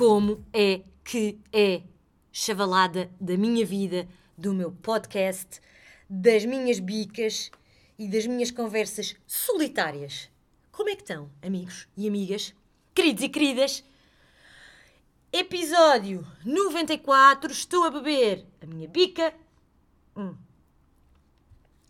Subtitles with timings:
[0.00, 1.82] como é que é
[2.32, 5.60] chavalada da minha vida, do meu podcast,
[6.08, 7.50] das minhas bicas
[7.98, 10.30] e das minhas conversas solitárias.
[10.72, 12.54] Como é que estão, amigos e amigas,
[12.94, 13.84] queridos e queridas?
[15.30, 19.34] Episódio 94, estou a beber a minha bica.
[20.16, 20.34] Hum.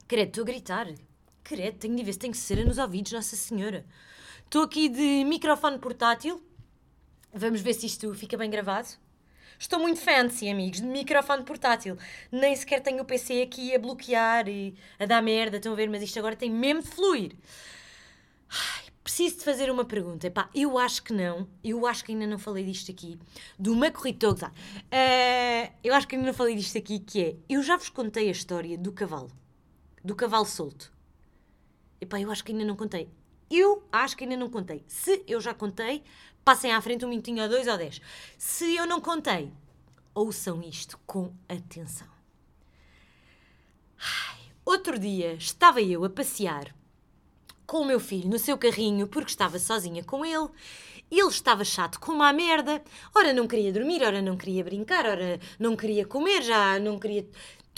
[0.08, 0.92] Credo, estou a gritar.
[1.44, 3.86] Credo, tenho de ver se tenho cera nos ouvidos, Nossa Senhora.
[4.44, 6.49] Estou aqui de microfone portátil.
[7.32, 8.88] Vamos ver se isto fica bem gravado.
[9.58, 11.96] Estou muito fancy, amigos, de microfone portátil.
[12.32, 15.88] Nem sequer tenho o PC aqui a bloquear e a dar merda, estão a ver?
[15.88, 17.36] Mas isto agora tem mesmo de fluir.
[18.48, 20.26] Ai, preciso de fazer uma pergunta.
[20.26, 21.46] Epá, eu acho que não.
[21.62, 23.18] Eu acho que ainda não falei disto aqui.
[23.58, 24.30] Do uma corrida.
[24.30, 27.36] Uh, eu acho que ainda não falei disto aqui, que é...
[27.48, 29.30] Eu já vos contei a história do cavalo.
[30.02, 30.92] Do cavalo solto.
[32.00, 33.08] Epá, eu acho que ainda não contei.
[33.50, 34.84] Eu acho que ainda não contei.
[34.86, 36.04] Se eu já contei,
[36.44, 38.00] passem à frente um minutinho ou dois ou dez.
[38.38, 39.52] Se eu não contei,
[40.14, 42.08] ouçam isto com atenção.
[43.98, 46.74] Ai, outro dia estava eu a passear
[47.66, 50.48] com o meu filho no seu carrinho porque estava sozinha com ele.
[51.10, 52.82] Ele estava chato como uma merda.
[53.14, 57.28] Ora não queria dormir, ora não queria brincar, ora não queria comer, já não queria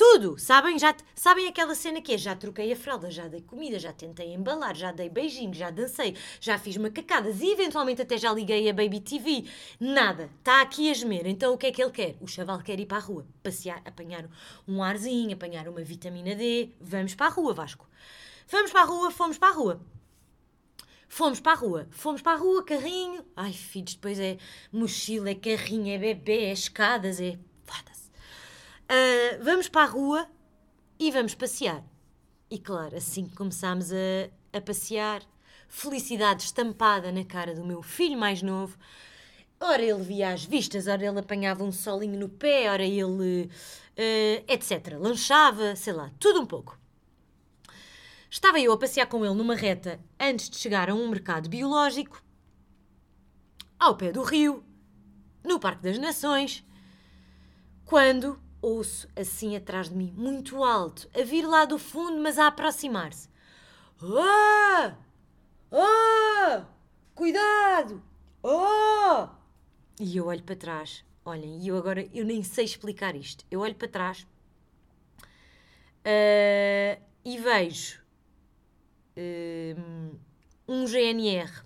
[0.02, 0.76] tudo, sabem?
[0.80, 2.18] Já, sabem aquela cena que é?
[2.18, 6.16] Já troquei a fralda, já dei comida, já tentei embalar, já dei beijinhos, já dancei,
[6.40, 9.44] já fiz macacadas e eventualmente até já liguei a Baby TV.
[9.78, 11.24] Nada, está aqui a gemer.
[11.28, 12.16] Então o que é que ele quer?
[12.20, 14.28] O chaval quer ir para a rua, passear, apanhar
[14.66, 16.70] um arzinho, apanhar uma vitamina D.
[16.80, 17.88] Vamos para a rua, Vasco.
[18.48, 19.80] Vamos para a rua, fomos para a rua.
[21.08, 23.24] Fomos para a rua, fomos para a rua, carrinho.
[23.36, 24.36] Ai, filhos, depois é
[24.72, 27.38] mochila, é carrinho, é bebê, é escadas, é
[28.92, 30.28] Uh, vamos para a rua
[30.98, 31.82] e vamos passear.
[32.50, 35.22] E claro, assim que começámos a, a passear,
[35.66, 38.76] felicidade estampada na cara do meu filho mais novo.
[39.58, 43.50] Ora ele via as vistas, ora ele apanhava um solinho no pé, ora ele.
[43.92, 44.98] Uh, etc.
[44.98, 46.78] Lanchava, sei lá, tudo um pouco.
[48.28, 52.22] Estava eu a passear com ele numa reta antes de chegar a um mercado biológico,
[53.78, 54.62] ao pé do rio,
[55.42, 56.62] no Parque das Nações,
[57.86, 62.46] quando ouço assim atrás de mim, muito alto, a vir lá do fundo, mas a
[62.46, 63.28] aproximar-se.
[64.00, 64.96] Ah!
[65.72, 66.66] Ah!
[67.14, 68.02] Cuidado!
[68.42, 69.28] Oh!
[70.00, 71.04] E eu olho para trás.
[71.24, 73.44] Olhem, e eu agora eu nem sei explicar isto.
[73.50, 74.26] Eu olho para trás
[76.02, 78.00] uh, e vejo
[79.16, 80.18] uh,
[80.66, 81.62] um GNR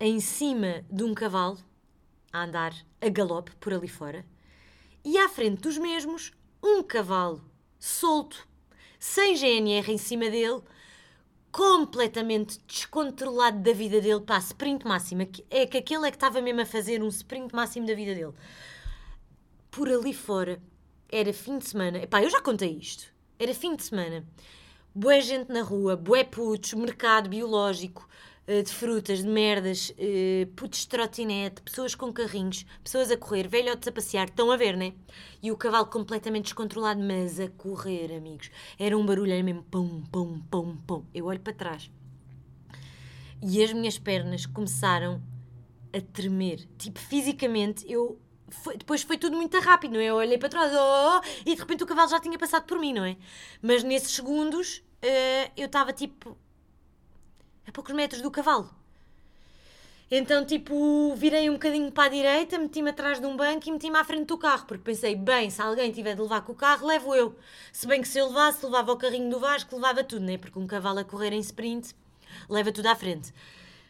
[0.00, 1.58] em cima de um cavalo
[2.32, 4.26] a andar a galope por ali fora
[5.04, 6.32] e à frente dos mesmos
[6.62, 7.44] um cavalo
[7.78, 8.48] solto,
[8.98, 10.62] sem GNR em cima dele,
[11.52, 15.28] completamente descontrolado da vida dele, pá, sprint máximo.
[15.50, 18.32] É que aquele é que estava mesmo a fazer um sprint máximo da vida dele.
[19.70, 20.60] Por ali fora,
[21.08, 21.98] era fim de semana.
[21.98, 23.12] Epá, eu já contei isto.
[23.38, 24.26] Era fim de semana.
[24.94, 28.08] Boa gente na rua, bué putos, mercado biológico,
[28.46, 33.88] de frutas, de merdas, uh, putos de trotinete, pessoas com carrinhos, pessoas a correr, velhotes
[33.88, 34.92] a passear, estão a ver, né?
[35.42, 38.50] E o cavalo completamente descontrolado, mas a correr, amigos.
[38.78, 41.04] Era um barulho, era mesmo pum, pum, pum, pum.
[41.14, 41.90] Eu olho para trás
[43.46, 45.22] e as minhas pernas começaram
[45.92, 46.66] a tremer.
[46.78, 48.18] Tipo, fisicamente, eu.
[48.48, 50.04] Foi, depois foi tudo muito rápido, não é?
[50.04, 52.92] Eu olhei para trás oh, e de repente o cavalo já tinha passado por mim,
[52.92, 53.16] não é?
[53.60, 56.36] Mas nesses segundos uh, eu estava tipo
[57.74, 58.70] poucos metros do cavalo.
[60.10, 63.96] Então, tipo, virei um bocadinho para a direita, meti-me atrás de um banco e meti-me
[63.96, 66.86] à frente do carro, porque pensei, bem, se alguém tiver de levar com o carro,
[66.86, 67.34] levo eu.
[67.72, 70.38] Se bem que se eu levasse, levava o carrinho do Vasco, levava tudo, né?
[70.38, 71.94] Porque um cavalo a correr em sprint
[72.48, 73.32] leva tudo à frente.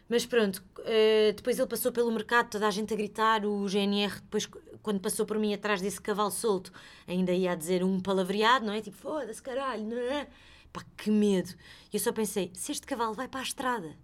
[0.07, 4.15] Mas pronto, uh, depois ele passou pelo mercado, toda a gente a gritar, o GNR,
[4.21, 4.47] depois,
[4.81, 6.71] quando passou por mim atrás desse cavalo solto,
[7.07, 8.81] ainda ia a dizer um palavreado, não é?
[8.81, 10.27] Tipo, foda-se, caralho, não é?
[10.75, 11.53] Pá, que medo.
[11.93, 13.95] E eu só pensei, se este cavalo vai para a estrada,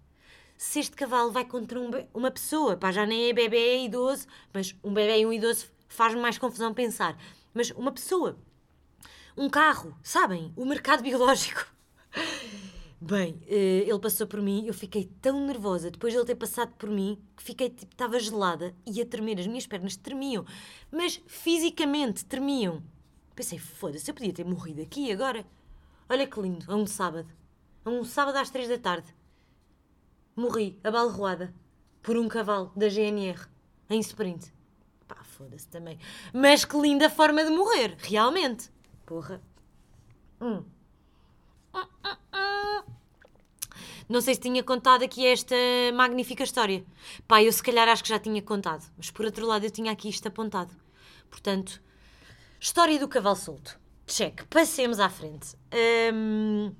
[0.57, 4.25] se este cavalo vai contra um, uma pessoa, pá, já nem é bebê, é idoso,
[4.53, 7.17] mas um bebê e um idoso faz-me mais confusão pensar.
[7.53, 8.37] Mas uma pessoa,
[9.35, 10.53] um carro, sabem?
[10.55, 11.67] O mercado biológico.
[13.01, 16.73] Bem, eh, ele passou por mim, eu fiquei tão nervosa depois de ele ter passado
[16.77, 20.45] por mim que fiquei tipo, estava gelada e a tremer, as minhas pernas tremiam,
[20.89, 22.81] mas fisicamente tremiam.
[23.35, 25.45] Pensei, foda-se, eu podia ter morrido aqui agora.
[26.11, 27.29] Olha que lindo, a um sábado.
[27.85, 29.15] A um sábado às três da tarde.
[30.35, 31.53] Morri, abalroada,
[32.01, 33.39] por um cavalo da GNR,
[33.89, 34.51] em sprint.
[35.07, 35.97] Pá, foda-se também.
[36.33, 38.69] Mas que linda forma de morrer, realmente.
[39.05, 39.41] Porra.
[40.41, 40.65] Hum.
[44.09, 45.55] Não sei se tinha contado aqui esta
[45.93, 46.83] magnífica história.
[47.25, 49.93] Pá, eu se calhar acho que já tinha contado, mas por outro lado eu tinha
[49.93, 50.75] aqui isto apontado.
[51.29, 51.81] Portanto,
[52.59, 53.79] história do cavalo solto.
[54.07, 54.43] Check.
[54.49, 55.55] Passemos à frente.
[56.13, 56.73] Hum,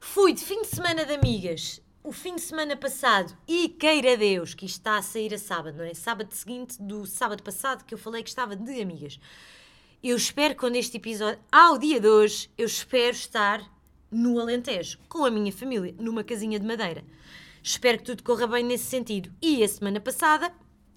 [0.00, 4.54] fui de fim de semana de amigas o fim de semana passado e queira Deus
[4.54, 5.94] que isto está a sair a sábado, não é?
[5.94, 9.20] Sábado seguinte do sábado passado que eu falei que estava de amigas.
[10.02, 13.62] Eu espero quando este episódio, ao dia de hoje, eu espero estar
[14.10, 17.04] no Alentejo, com a minha família, numa casinha de madeira.
[17.62, 19.32] Espero que tudo corra bem nesse sentido.
[19.40, 20.52] E a semana passada,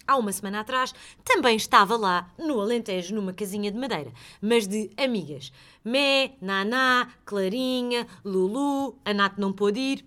[0.07, 0.93] há uma semana atrás,
[1.23, 4.11] também estava lá no Alentejo, numa casinha de madeira,
[4.41, 5.51] mas de amigas.
[5.83, 10.05] Mé, Naná, Clarinha, Lulu, a Nath não pôde ir.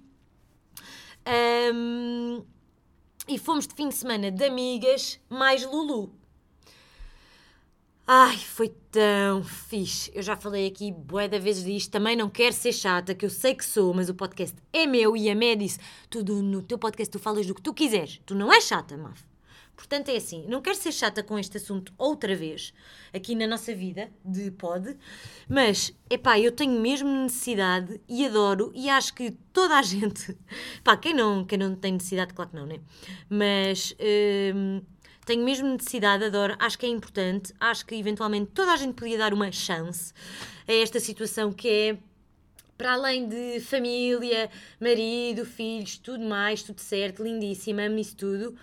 [1.74, 2.42] Um,
[3.28, 6.18] e fomos de fim de semana de amigas, mais Lulu.
[8.10, 10.10] Ai, foi tão fixe.
[10.14, 11.90] Eu já falei aqui bué da vezes disto.
[11.90, 15.14] Também não quero ser chata, que eu sei que sou, mas o podcast é meu
[15.14, 15.78] e a Mé disse:
[16.08, 18.18] tudo no teu podcast tu falas do que tu quiseres.
[18.24, 19.27] Tu não és chata, Maf.
[19.78, 22.74] Portanto, é assim, não quero ser chata com este assunto outra vez,
[23.14, 24.96] aqui na nossa vida de pod,
[25.48, 30.36] mas, epá, eu tenho mesmo necessidade e adoro e acho que toda a gente,
[30.82, 32.80] pá, quem não, quem não tem necessidade, claro que não, né?
[33.30, 33.94] Mas...
[34.52, 34.82] Hum,
[35.24, 39.18] tenho mesmo necessidade, adoro, acho que é importante, acho que eventualmente toda a gente podia
[39.18, 40.14] dar uma chance
[40.66, 41.98] a esta situação que é
[42.78, 44.48] para além de família,
[44.80, 48.56] marido, filhos, tudo mais, tudo certo, lindíssima, amo isso tudo,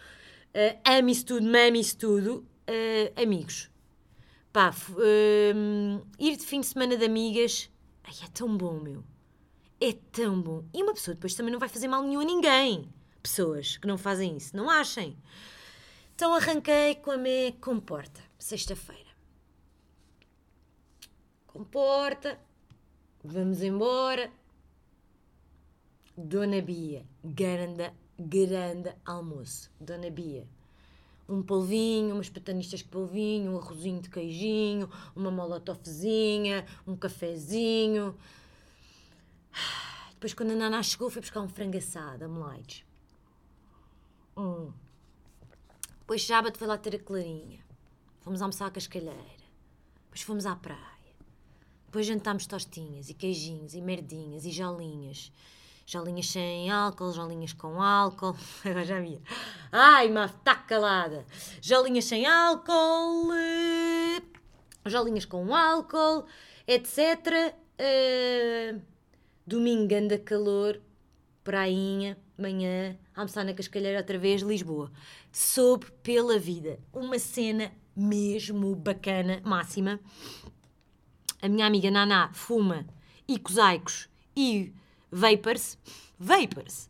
[0.56, 3.70] uh, amo isso tudo, mamo isso tudo, uh, amigos.
[4.52, 7.70] Pá, uh, ir de fim de semana de amigas,
[8.04, 9.04] ai, é tão bom, meu.
[9.80, 10.64] É tão bom.
[10.74, 12.90] E uma pessoa depois também não vai fazer mal nenhum a ninguém.
[13.22, 15.18] Pessoas que não fazem isso, não achem.
[16.16, 19.04] Então arranquei com a me comporta, sexta-feira.
[21.48, 22.40] Comporta,
[23.22, 24.32] vamos embora.
[26.18, 29.70] Dona Bia, grande, grande almoço.
[29.80, 30.48] Dona Bia,
[31.28, 38.16] um polvinho, umas patanistas de polvinho, um arrozinho de queijinho, uma molotofzinha, um cafezinho.
[40.12, 42.28] Depois, quando a Nana chegou, foi buscar um frango assado, a
[44.38, 44.72] Hum.
[46.00, 47.60] Depois sábado foi lá ter a Clarinha.
[48.22, 49.46] Fomos almoçar à cascalheira.
[50.06, 50.80] Depois fomos à praia.
[51.86, 55.32] Depois jantámos tostinhas e queijinhos e merdinhas e jolinhas.
[55.86, 58.36] Jolinhas sem álcool, jolinhas com álcool.
[58.66, 59.22] Agora já via.
[59.72, 61.26] Ai, mas está calada.
[61.62, 63.30] Jolinhas sem álcool.
[63.30, 64.22] Uh,
[64.86, 66.26] jolinhas com álcool,
[66.68, 67.54] etc.
[67.80, 68.82] Uh,
[69.46, 70.82] domingo anda calor.
[71.44, 74.92] Prainha, manhã, almoçar na Cascalheira outra vez, Lisboa
[75.36, 76.80] soube pela vida.
[76.94, 80.00] Uma cena mesmo bacana, máxima.
[81.42, 82.88] A minha amiga Naná fuma
[83.28, 84.72] icosaicos e
[85.12, 85.78] vapors.
[86.20, 86.90] Vapors!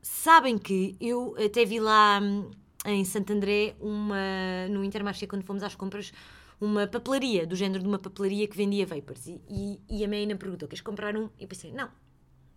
[0.00, 2.50] Sabem que eu até vi lá hum,
[2.84, 6.12] em Santo André, uma, no Intermarché, quando fomos às compras,
[6.60, 9.26] uma papelaria, do género de uma papelaria que vendia vapors.
[9.26, 11.28] E, e, e a ainda perguntou: queres comprar um?
[11.38, 11.88] E eu pensei: não,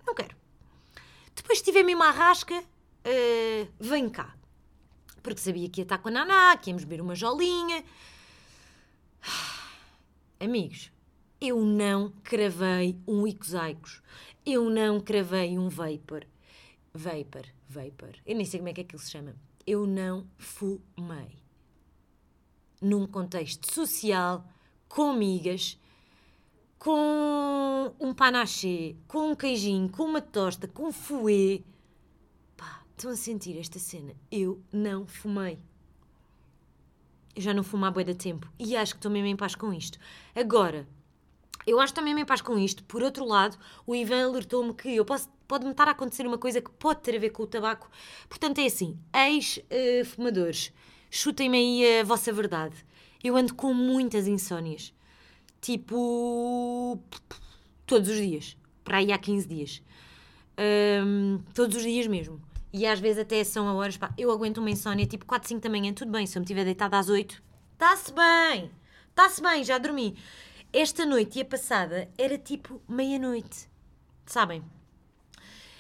[0.06, 0.36] não quero.
[1.36, 4.36] Depois tive mesmo a rasca, uh, vem cá
[5.26, 7.84] porque sabia que ia estar com a Naná, que íamos beber uma jolinha.
[10.40, 10.92] Amigos,
[11.48, 14.02] eu não cravei um Icosaicos.
[14.46, 16.26] Eu não cravei um Vapor.
[16.94, 18.16] Vapor, Vapor.
[18.26, 19.36] Eu nem sei como é que aquilo se chama.
[19.66, 21.40] Eu não fumei.
[22.82, 24.46] Num contexto social,
[24.88, 25.80] com amigas,
[26.78, 31.64] com um panaché, com um queijinho, com uma tosta, com fouet
[32.98, 34.14] Estão a sentir esta cena?
[34.32, 35.60] Eu não fumei.
[37.36, 38.50] Eu já não fumo há bué de tempo.
[38.58, 40.00] E acho que estou mesmo em paz com isto.
[40.34, 40.88] Agora,
[41.66, 42.84] eu acho que estou mesmo em paz com isto.
[42.84, 46.62] Por outro lado, o Ivan alertou-me que eu posso, pode-me estar a acontecer uma coisa
[46.62, 47.90] que pode ter a ver com o tabaco.
[48.30, 50.72] Portanto, é assim, ex-fumadores,
[51.10, 52.76] chutem-me aí a vossa verdade.
[53.24, 54.94] Eu ando com muitas insónias.
[55.60, 57.00] Tipo,
[57.86, 58.56] todos os dias.
[58.84, 59.82] Para aí há 15 dias.
[61.04, 62.40] Um, todos os dias mesmo.
[62.72, 65.70] E às vezes até são horas, pá, eu aguento uma insónia tipo 4, 5 da
[65.70, 67.42] manhã, tudo bem, se eu me tiver deitada às 8,
[67.72, 68.70] está-se bem,
[69.10, 70.18] está-se bem, já dormi.
[70.78, 73.70] Esta noite e a passada era tipo meia-noite,
[74.26, 74.62] sabem?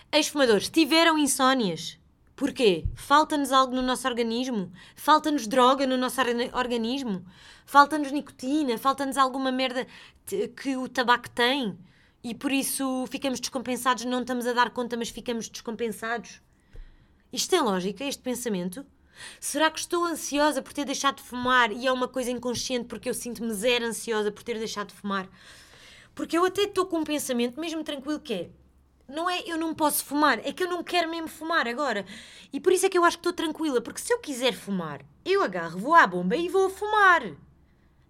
[0.09, 1.99] Ex-fumadores tiveram insónias.
[2.33, 2.85] Porquê?
[2.95, 4.71] Falta-nos algo no nosso organismo?
[4.95, 6.21] Falta-nos droga no nosso
[6.53, 7.25] organismo?
[7.65, 8.77] Falta-nos nicotina?
[8.77, 9.85] Falta-nos alguma merda
[10.25, 11.77] que o tabaco tem?
[12.23, 16.41] E por isso ficamos descompensados, não estamos a dar conta, mas ficamos descompensados?
[17.33, 18.85] Isto tem lógica, este pensamento?
[19.39, 23.10] Será que estou ansiosa por ter deixado de fumar e é uma coisa inconsciente porque
[23.10, 25.27] eu sinto-me zero ansiosa por ter deixado de fumar?
[26.13, 28.50] Porque eu até estou com um pensamento, mesmo tranquilo, que é
[29.07, 32.05] não é eu não posso fumar, é que eu não quero mesmo fumar agora.
[32.51, 35.05] E por isso é que eu acho que estou tranquila, porque se eu quiser fumar,
[35.24, 37.22] eu agarro, vou à bomba e vou fumar.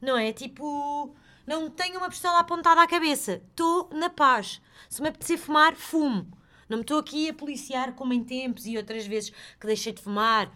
[0.01, 0.31] Não é?
[0.31, 1.13] Tipo,
[1.45, 3.41] não tenho uma pistola apontada à cabeça.
[3.49, 4.61] Estou na paz.
[4.89, 6.27] Se me apetecer fumar, fumo.
[6.67, 10.01] Não me estou aqui a policiar como em tempos e outras vezes que deixei de
[10.01, 10.51] fumar.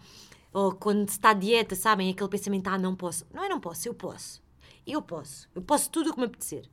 [0.52, 2.10] Ou quando se está a dieta, sabem?
[2.10, 3.26] Aquele pensamento, ah, não posso.
[3.32, 4.42] Não é não posso, eu posso.
[4.86, 5.48] Eu posso.
[5.54, 6.68] Eu posso tudo o que me apetecer.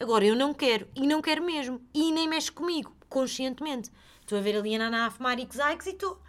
[0.00, 0.88] Agora, eu não quero.
[0.96, 1.80] E não quero mesmo.
[1.94, 3.90] E nem mexe comigo, conscientemente.
[4.20, 6.20] Estou a ver ali a Nana a fumar Ix e estou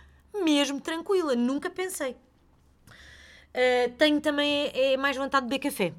[0.44, 1.36] mesmo tranquila.
[1.36, 2.16] Nunca pensei.
[3.54, 5.94] Uh, tenho também é, é mais vontade de beber café.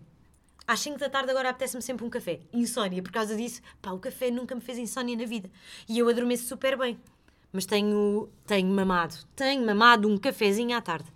[0.67, 2.41] Às 5 da tarde agora apetece-me sempre um café.
[2.53, 5.51] Insónia, por causa disso, pá, o café nunca me fez insónia na vida.
[5.89, 6.99] E eu adormeço super bem.
[7.55, 11.09] Mas tenho, tenho mamado, tenho mamado um cafezinho à tarde.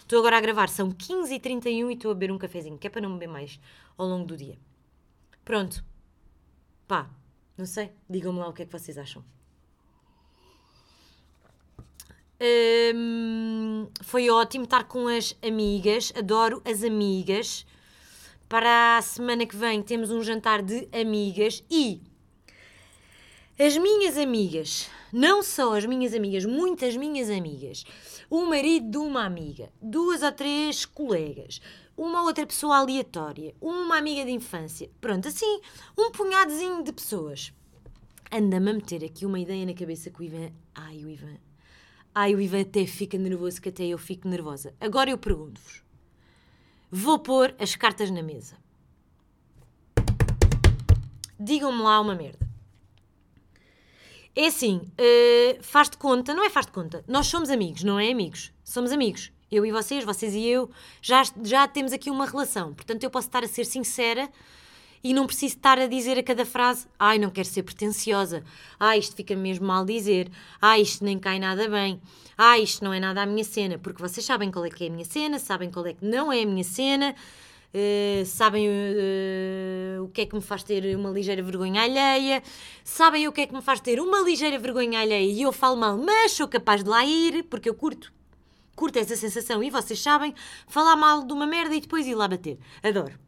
[0.00, 3.02] Estou agora a gravar, são 15h31 e estou a beber um cafezinho, que é para
[3.02, 3.60] não beber mais
[3.98, 4.58] ao longo do dia.
[5.44, 5.84] Pronto.
[6.88, 7.10] Pá,
[7.58, 9.22] não sei, digam-me lá o que é que vocês acham.
[12.40, 17.66] Hum, foi ótimo estar com as amigas, adoro as amigas.
[18.48, 22.00] Para a semana que vem temos um jantar de amigas e
[23.58, 27.84] as minhas amigas, não só as minhas amigas, muitas minhas amigas,
[28.30, 31.60] o marido de uma amiga, duas ou três colegas,
[31.96, 35.60] uma outra pessoa aleatória, uma amiga de infância, pronto, assim,
[35.98, 37.52] um punhadozinho de pessoas.
[38.32, 40.50] Anda-me a meter aqui uma ideia na cabeça que o Ivan.
[40.74, 41.36] Ai, o Ivan.
[42.14, 44.74] Ai, o Ivan até fica nervoso, que até eu fico nervosa.
[44.80, 45.82] Agora eu pergunto-vos:
[46.90, 48.56] Vou pôr as cartas na mesa.
[51.38, 52.51] Digam-me lá uma merda.
[54.34, 57.98] É assim, uh, faz de conta, não é faz de conta, nós somos amigos, não
[57.98, 59.30] é amigos, somos amigos.
[59.50, 60.70] Eu e vocês, vocês e eu,
[61.02, 62.72] já, já temos aqui uma relação.
[62.72, 64.30] Portanto, eu posso estar a ser sincera
[65.04, 68.42] e não preciso estar a dizer a cada frase: ai, não quero ser pretenciosa,
[68.80, 72.00] ai, isto fica mesmo mal dizer, ai, isto nem cai nada bem,
[72.38, 74.86] ai, isto não é nada a minha cena, porque vocês sabem qual é que é
[74.86, 77.14] a minha cena, sabem qual é que não é a minha cena.
[77.74, 82.42] Uh, sabem uh, o que é que me faz ter uma ligeira vergonha alheia,
[82.84, 85.78] sabem o que é que me faz ter uma ligeira vergonha alheia e eu falo
[85.78, 88.12] mal, mas sou capaz de lá ir, porque eu curto,
[88.76, 90.34] curto essa sensação e vocês sabem,
[90.66, 92.58] falar mal de uma merda e depois ir lá bater.
[92.82, 93.18] Adoro.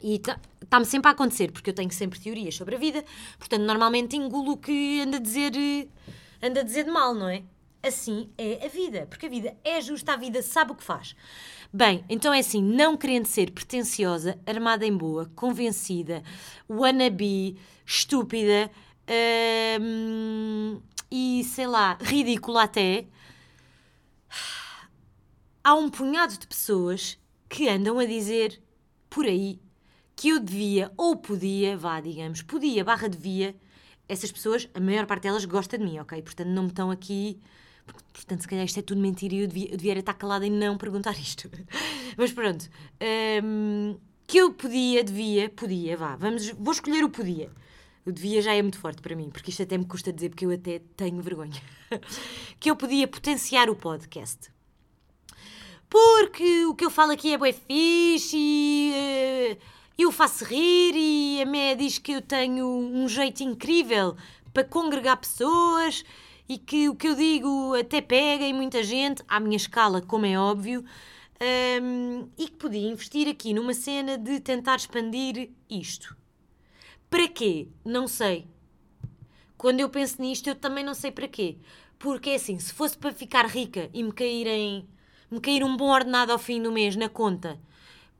[0.00, 0.20] E
[0.62, 3.04] está-me sempre a acontecer, porque eu tenho sempre teorias sobre a vida,
[3.38, 5.50] portanto, normalmente engulo o que anda a dizer,
[6.40, 7.42] anda a dizer de mal, não é?
[7.86, 11.14] Assim é a vida, porque a vida é justa, a vida sabe o que faz.
[11.70, 16.22] Bem, então é assim, não querendo ser pretenciosa, armada em boa, convencida,
[16.70, 18.70] wannabe, estúpida
[19.80, 23.06] hum, e, sei lá, ridícula até,
[25.62, 28.62] há um punhado de pessoas que andam a dizer
[29.10, 29.60] por aí
[30.16, 33.54] que eu devia ou podia, vá, digamos, podia barra devia,
[34.08, 36.22] essas pessoas, a maior parte delas gosta de mim, ok?
[36.22, 37.40] Portanto, não me estão aqui.
[38.12, 40.50] Portanto, se calhar isto é tudo mentira e eu devia, eu devia estar calada e
[40.50, 41.50] não perguntar isto.
[42.16, 42.68] Mas pronto.
[43.42, 47.50] Um, que eu podia, devia, podia, vá, vamos, vou escolher o podia.
[48.06, 50.46] O devia já é muito forte para mim, porque isto até me custa dizer, porque
[50.46, 51.60] eu até tenho vergonha.
[52.60, 54.50] que eu podia potenciar o podcast.
[55.88, 59.56] Porque o que eu falo aqui é bué fixe e.
[59.60, 64.16] Uh, eu faço rir e a Mé diz que eu tenho um jeito incrível
[64.52, 66.04] para congregar pessoas
[66.48, 70.26] e que o que eu digo até pega em muita gente, à minha escala, como
[70.26, 70.84] é óbvio,
[71.82, 76.16] um, e que podia investir aqui numa cena de tentar expandir isto.
[77.08, 77.68] Para quê?
[77.84, 78.46] Não sei.
[79.56, 81.56] Quando eu penso nisto, eu também não sei para quê.
[81.98, 84.86] Porque é assim, se fosse para ficar rica e me caírem,
[85.30, 87.58] me cair um bom ordenado ao fim do mês na conta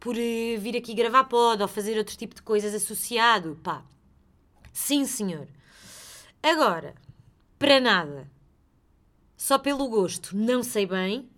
[0.00, 3.58] por eh, vir aqui gravar pod ou fazer outro tipo de coisas associado.
[3.62, 3.82] Pá,
[4.72, 5.48] sim senhor.
[6.42, 6.94] Agora,
[7.58, 8.30] para nada,
[9.36, 11.28] só pelo gosto, não sei bem.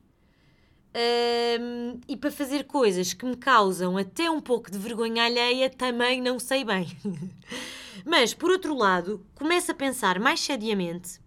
[0.98, 6.22] Um, e para fazer coisas que me causam até um pouco de vergonha alheia, também
[6.22, 6.88] não sei bem.
[8.04, 11.20] Mas, por outro lado, começo a pensar mais seriamente.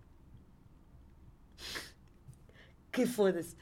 [2.92, 3.56] Que foda-se.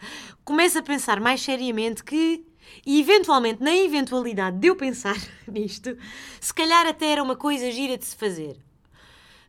[0.45, 2.45] Começo a pensar mais seriamente que
[2.85, 5.17] e eventualmente, na eventualidade de eu pensar
[5.47, 5.97] nisto,
[6.39, 8.57] se calhar até era uma coisa gira de se fazer.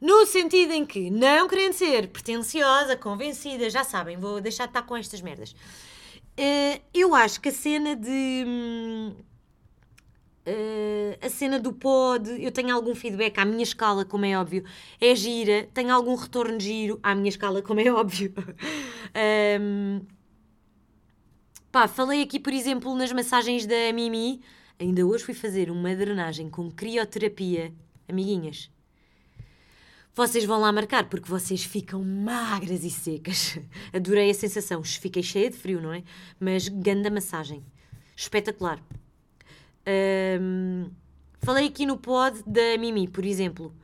[0.01, 4.83] No sentido em que, não querendo ser pretenciosa, convencida, já sabem, vou deixar de estar
[4.83, 5.53] com estas merdas.
[5.53, 8.45] Uh, eu acho que a cena de.
[10.47, 14.65] Uh, a cena do pod, eu tenho algum feedback à minha escala, como é óbvio,
[15.01, 18.33] é gira, tenho algum retorno giro à minha escala, como é óbvio.
[19.61, 20.01] um,
[21.71, 24.41] Pá, falei aqui, por exemplo, nas massagens da Mimi.
[24.81, 27.75] Ainda hoje fui fazer uma drenagem com crioterapia.
[28.09, 28.71] Amiguinhas.
[30.15, 33.59] Vocês vão lá marcar porque vocês ficam magras e secas.
[33.93, 34.83] Adorei a sensação.
[34.83, 36.03] Fiquei cheia de frio, não é?
[36.41, 37.65] Mas ganda massagem.
[38.17, 38.83] Espetacular.
[40.41, 40.91] Um,
[41.41, 43.75] falei aqui no pod da Mimi, por exemplo.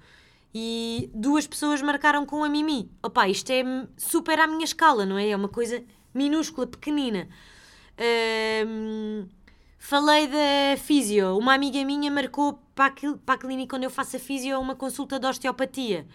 [0.55, 2.91] E duas pessoas marcaram com a Mimi.
[3.03, 3.63] Opa, isto é
[3.97, 5.31] super à minha escala, não é?
[5.31, 7.29] É uma coisa minúscula, pequenina.
[8.67, 9.27] Um,
[9.85, 11.37] falei da físio.
[11.37, 14.75] Uma amiga minha marcou para a, para a clínica onde eu faço a físio uma
[14.75, 16.07] consulta de osteopatia.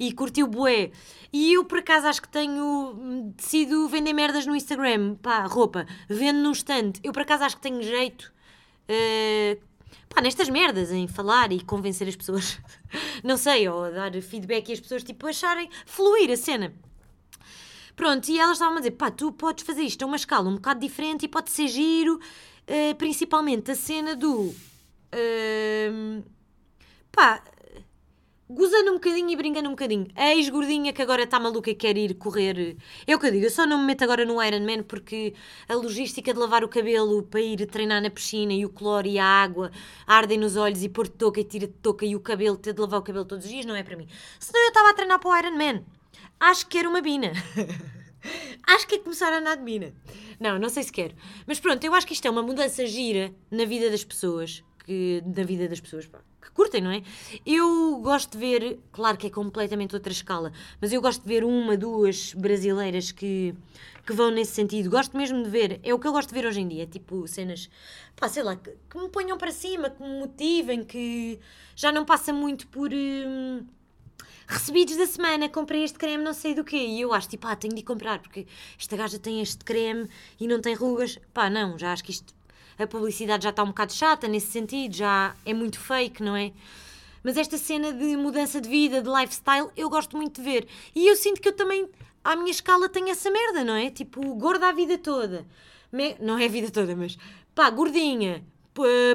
[0.00, 0.90] E curtiu bué.
[1.32, 3.32] E eu, por acaso, acho que tenho...
[3.36, 5.14] Decido vender merdas no Instagram.
[5.22, 5.86] Pá, roupa.
[6.08, 6.94] Vendo num stand.
[7.04, 8.32] Eu, por acaso, acho que tenho jeito...
[8.88, 9.62] Uh,
[10.08, 12.58] pá, nestas merdas, em falar e convencer as pessoas.
[13.22, 15.68] Não sei, ou dar feedback e as pessoas, tipo, acharem...
[15.86, 16.74] Fluir a cena.
[17.94, 20.54] Pronto, e elas estavam a dizer, pá, tu podes fazer isto a uma escala um
[20.54, 22.18] bocado diferente e pode ser giro,
[22.68, 24.54] uh, principalmente a cena do...
[25.14, 26.22] Uh,
[27.10, 27.42] pá,
[28.52, 30.06] gozando um bocadinho e brincando um bocadinho.
[30.14, 32.76] A ex-gordinha que agora está maluca e quer ir correr.
[33.06, 35.34] É o que eu digo, eu só não me meto agora no Ironman porque
[35.68, 39.18] a logística de lavar o cabelo para ir treinar na piscina e o cloro e
[39.18, 39.70] a água
[40.06, 42.74] ardem nos olhos e pôr de touca e tira de touca e o cabelo, ter
[42.74, 44.06] de lavar o cabelo todos os dias, não é para mim.
[44.38, 45.84] Senão eu estava a treinar para o Ironman.
[46.38, 47.32] Acho que era uma bina.
[48.66, 49.92] acho que é começar a bina.
[50.38, 51.14] Não, não sei se quero.
[51.46, 54.62] Mas pronto, eu acho que isto é uma mudança gira na vida das pessoas.
[54.84, 57.02] Que, na vida das pessoas pá, que curtem, não é?
[57.46, 61.44] Eu gosto de ver, claro que é completamente outra escala, mas eu gosto de ver
[61.44, 63.54] uma, duas brasileiras que,
[64.04, 64.90] que vão nesse sentido.
[64.90, 67.28] Gosto mesmo de ver, é o que eu gosto de ver hoje em dia, tipo
[67.28, 67.70] cenas,
[68.16, 71.38] pá, sei lá, que, que me ponham para cima, que me motivem, que
[71.76, 72.90] já não passa muito por.
[72.92, 73.64] Hum,
[74.46, 76.76] recebidos da semana, comprei este creme, não sei do quê.
[76.76, 78.46] E eu acho, tipo, ah, tenho de comprar, porque
[78.78, 80.08] esta gaja tem este creme
[80.40, 81.18] e não tem rugas.
[81.32, 82.34] Pá, não, já acho que isto,
[82.78, 86.52] a publicidade já está um bocado chata nesse sentido, já é muito fake, não é?
[87.22, 90.66] Mas esta cena de mudança de vida, de lifestyle, eu gosto muito de ver.
[90.94, 91.88] E eu sinto que eu também,
[92.24, 93.90] à minha escala, tenho essa merda, não é?
[93.90, 95.46] Tipo, gorda a vida toda.
[95.92, 96.16] Me...
[96.20, 97.16] Não é a vida toda, mas
[97.54, 98.44] pá, gordinha,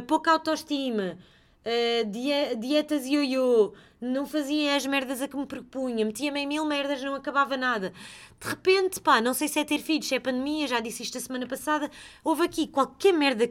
[0.07, 1.17] pouca autoestima,
[1.65, 7.01] uh, dietas ioiô, não fazia as merdas a que me propunha, metia-me em mil merdas,
[7.03, 7.93] não acabava nada.
[8.39, 11.17] De repente, pá, não sei se é ter filhos, se é pandemia, já disse isto
[11.17, 11.89] a semana passada,
[12.23, 13.49] houve aqui qualquer merda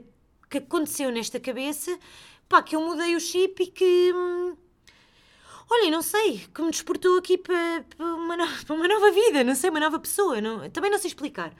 [0.48, 1.98] que aconteceu nesta cabeça,
[2.48, 4.12] pá, que eu mudei o chip e que.
[4.14, 4.56] Hum,
[5.70, 9.44] olha, não sei, que me despertou aqui para, para, uma, nova, para uma nova vida,
[9.44, 11.52] não sei, uma nova pessoa, não, também não sei explicar.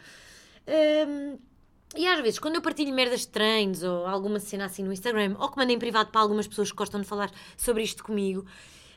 [1.09, 1.39] Hum,
[1.97, 5.37] e às vezes, quando eu partilho merdas de treinos ou alguma cena assim no Instagram,
[5.39, 8.45] ou que mandei em privado para algumas pessoas que gostam de falar sobre isto comigo,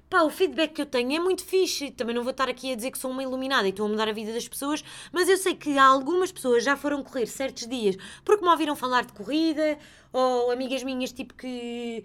[0.10, 1.92] pá, o feedback que eu tenho é muito fixe.
[1.92, 4.10] Também não vou estar aqui a dizer que sou uma iluminada e estou a mudar
[4.10, 7.96] a vida das pessoas, mas eu sei que algumas pessoas já foram correr certos dias
[8.26, 9.78] porque me ouviram falar de corrida,
[10.12, 12.04] ou amigas minhas tipo que,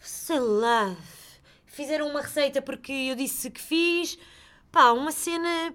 [0.00, 0.96] sei lá,
[1.66, 4.18] fizeram uma receita porque eu disse que fiz.
[4.70, 5.74] Pá, uma cena.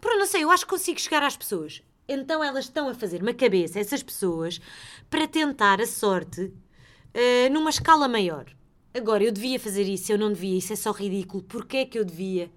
[0.00, 1.82] Pronto, não sei, eu acho que consigo chegar às pessoas.
[2.12, 4.60] Então elas estão a fazer uma cabeça, essas pessoas,
[5.08, 8.46] para tentar a sorte uh, numa escala maior.
[8.94, 11.42] Agora, eu devia fazer isso, eu não devia, isso é só ridículo.
[11.42, 12.50] Porquê é que eu devia?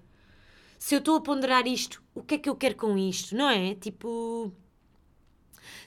[0.78, 3.34] Se eu estou a ponderar isto, o que é que eu quero com isto?
[3.34, 3.74] Não é?
[3.74, 4.52] Tipo.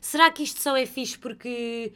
[0.02, 1.94] Será que isto só é fixe porque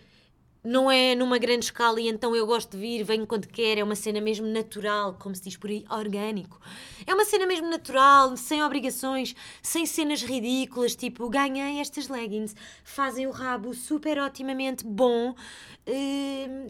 [0.63, 3.83] não é numa grande escala e então eu gosto de vir, venho quando quer, é
[3.83, 6.59] uma cena mesmo natural, como se diz por aí, orgânico.
[7.05, 13.27] É uma cena mesmo natural, sem obrigações, sem cenas ridículas, tipo, ganhei estas leggings, fazem
[13.27, 15.35] o rabo super otimamente bom uh,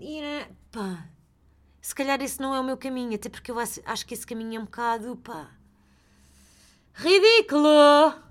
[0.01, 0.21] e
[0.71, 1.07] pá,
[1.79, 4.57] se calhar esse não é o meu caminho, até porque eu acho que esse caminho
[4.57, 5.51] é um bocado, pá,
[6.93, 8.22] ridículo!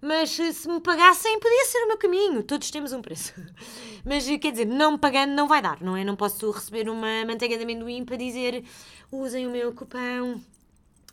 [0.00, 2.42] Mas se me pagassem, podia ser o meu caminho.
[2.42, 3.34] Todos temos um preço.
[4.04, 6.02] Mas quer dizer, não me pagando não vai dar, não é?
[6.02, 8.64] Não posso receber uma manteiga de amendoim para dizer
[9.12, 10.40] usem o meu cupão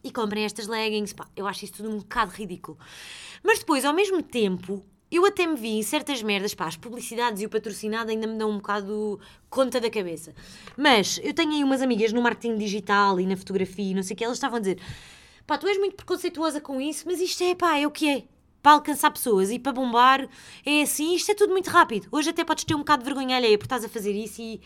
[0.03, 1.13] e comprem estas leggings.
[1.13, 2.77] Pá, eu acho isso tudo um bocado ridículo.
[3.43, 7.41] Mas depois, ao mesmo tempo, eu até me vi em certas merdas, pá, as publicidades
[7.41, 9.19] e o patrocinado ainda me dão um bocado
[9.49, 10.33] conta da cabeça.
[10.77, 14.13] Mas eu tenho aí umas amigas no marketing digital e na fotografia e não sei
[14.13, 14.79] o que, elas estavam a dizer
[15.45, 18.23] pá, tu és muito preconceituosa com isso, mas isto é, pá, é o que é
[18.67, 20.27] para alcançar pessoas e para bombar
[20.65, 22.09] é assim, isto é tudo muito rápido.
[22.11, 24.59] Hoje até podes ter um bocado de vergonha alheia porque estás a fazer isso e,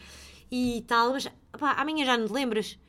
[0.51, 2.79] e tal, mas pá, amanhã já não te lembras.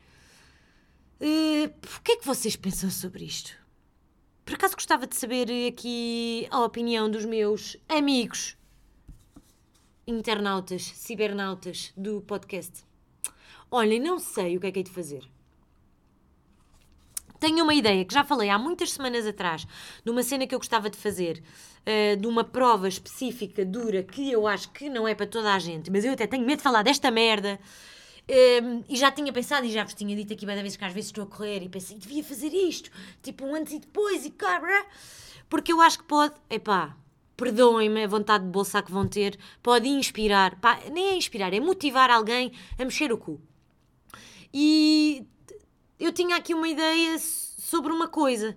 [1.20, 1.66] Uh,
[1.98, 3.54] o que é que vocês pensam sobre isto?
[4.42, 8.56] Por acaso gostava de saber aqui a opinião dos meus amigos
[10.06, 12.86] internautas, cibernautas do podcast.
[13.70, 15.28] Olhem, não sei o que é que hei de fazer.
[17.42, 19.66] Tenho uma ideia que já falei há muitas semanas atrás,
[20.04, 21.42] de uma cena que eu gostava de fazer,
[21.80, 25.58] uh, de uma prova específica, dura, que eu acho que não é para toda a
[25.58, 27.58] gente, mas eu até tenho medo de falar desta merda.
[28.62, 30.92] Um, e já tinha pensado, e já vos tinha dito aqui várias vezes que às
[30.92, 34.30] vezes estou a correr e pensei, devia fazer isto, tipo um antes e depois, e
[34.30, 34.86] cabra,
[35.50, 36.96] porque eu acho que pode, epá,
[37.36, 41.58] perdoem-me a vontade de bolsa que vão ter, pode inspirar, pá, nem é inspirar, é
[41.58, 43.40] motivar alguém a mexer o cu.
[44.54, 45.26] E
[46.04, 48.56] eu tinha aqui uma ideia sobre uma coisa.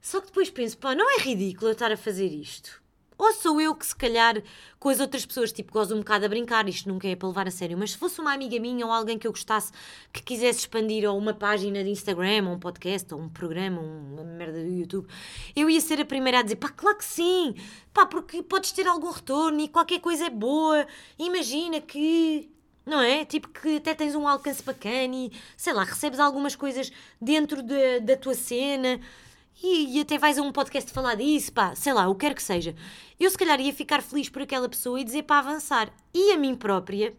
[0.00, 2.80] Só que depois penso, pá, não é ridículo eu estar a fazer isto?
[3.16, 4.42] Ou sou eu que, se calhar,
[4.78, 7.46] com as outras pessoas, tipo, gozo um bocado a brincar, isto nunca é para levar
[7.46, 9.72] a sério, mas se fosse uma amiga minha ou alguém que eu gostasse
[10.10, 14.24] que quisesse expandir ou uma página de Instagram, ou um podcast, ou um programa, uma
[14.24, 15.06] merda do YouTube,
[15.54, 17.54] eu ia ser a primeira a dizer, pá, claro que sim,
[17.92, 20.86] pá, porque podes ter algum retorno e qualquer coisa é boa,
[21.18, 22.50] imagina que
[22.84, 23.24] não é?
[23.24, 28.00] Tipo que até tens um alcance bacana e, sei lá, recebes algumas coisas dentro de,
[28.00, 29.00] da tua cena
[29.62, 32.34] e, e, até vais a um podcast falar disso, pá, sei lá, o que quer
[32.34, 32.74] que seja.
[33.18, 35.92] Eu se calhar ia ficar feliz por aquela pessoa e dizer para avançar.
[36.14, 37.14] E a mim própria,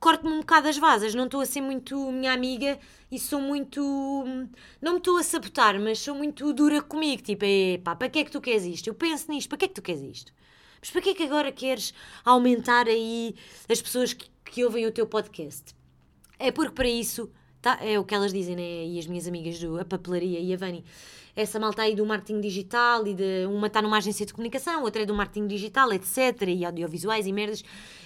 [0.00, 2.78] corto-me um bocado as vasas, não estou a ser muito minha amiga
[3.10, 3.80] e sou muito.
[4.82, 7.22] Não me estou a sabotar, mas sou muito dura comigo.
[7.22, 8.88] Tipo, é pá, para que é que tu queres isto?
[8.88, 10.32] Eu penso nisto, para que é que tu queres isto?
[10.80, 13.34] Mas para que é que agora queres aumentar aí
[13.70, 15.74] as pessoas que, que ouvem o teu podcast?
[16.38, 17.30] É porque para isso,
[17.60, 18.86] tá, é o que elas dizem, né?
[18.86, 20.84] E as minhas amigas do A Papelaria e a Vani
[21.36, 25.02] essa malta aí do marketing digital e de uma está numa agência de comunicação, outra
[25.02, 26.42] é do marketing digital, etc.
[26.48, 27.64] e audiovisuais e merdas.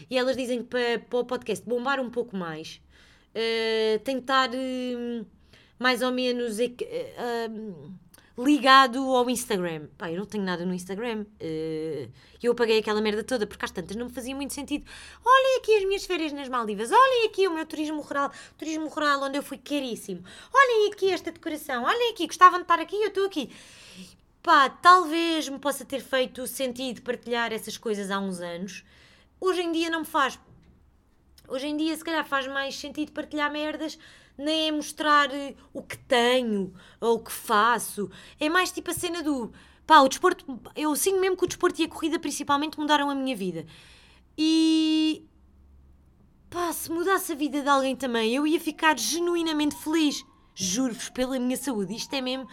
[0.08, 2.80] E elas dizem que para, para o podcast bombar um pouco mais,
[3.34, 5.26] uh, tentar uh,
[5.78, 6.58] mais ou menos.
[6.58, 7.98] Uh,
[8.38, 9.88] ligado ao Instagram.
[9.98, 11.26] Pá, eu não tenho nada no Instagram.
[11.42, 12.08] Uh,
[12.40, 14.84] eu apaguei aquela merda toda porque às tantas não me fazia muito sentido.
[15.24, 16.92] Olhem aqui as minhas férias nas Maldivas.
[16.92, 18.30] Olhem aqui o meu turismo rural.
[18.56, 20.22] Turismo rural onde eu fui caríssimo.
[20.54, 21.82] Olhem aqui esta decoração.
[21.82, 23.50] Olhem aqui, gostavam de estar aqui eu estou aqui.
[24.40, 28.84] Pá, talvez me possa ter feito sentido partilhar essas coisas há uns anos.
[29.40, 30.38] Hoje em dia não me faz.
[31.48, 33.98] Hoje em dia, se calhar, faz mais sentido partilhar merdas
[34.38, 38.08] nem é mostrar eh, o que tenho ou o que faço.
[38.38, 39.52] É mais tipo a cena do
[39.86, 40.60] pá, o desporto.
[40.76, 43.66] Eu sinto mesmo que o desporto e a corrida principalmente mudaram a minha vida.
[44.36, 45.26] E
[46.48, 50.24] pá, se mudasse a vida de alguém também, eu ia ficar genuinamente feliz.
[50.54, 51.94] Juro-vos pela minha saúde.
[51.94, 52.48] Isto é mesmo.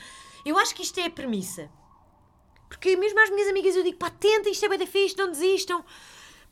[0.46, 1.70] Eu acho que isto é a premissa.
[2.68, 5.30] Porque mesmo às minhas amigas eu digo, pá, tenta, isto é bem da fixe, não
[5.30, 5.84] desistam.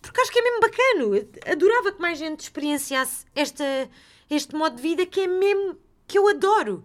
[0.02, 1.52] Porque acho que é mesmo bacano.
[1.52, 3.64] Adorava que mais gente experienciasse esta,
[4.36, 6.84] este modo de vida que é mesmo que eu adoro.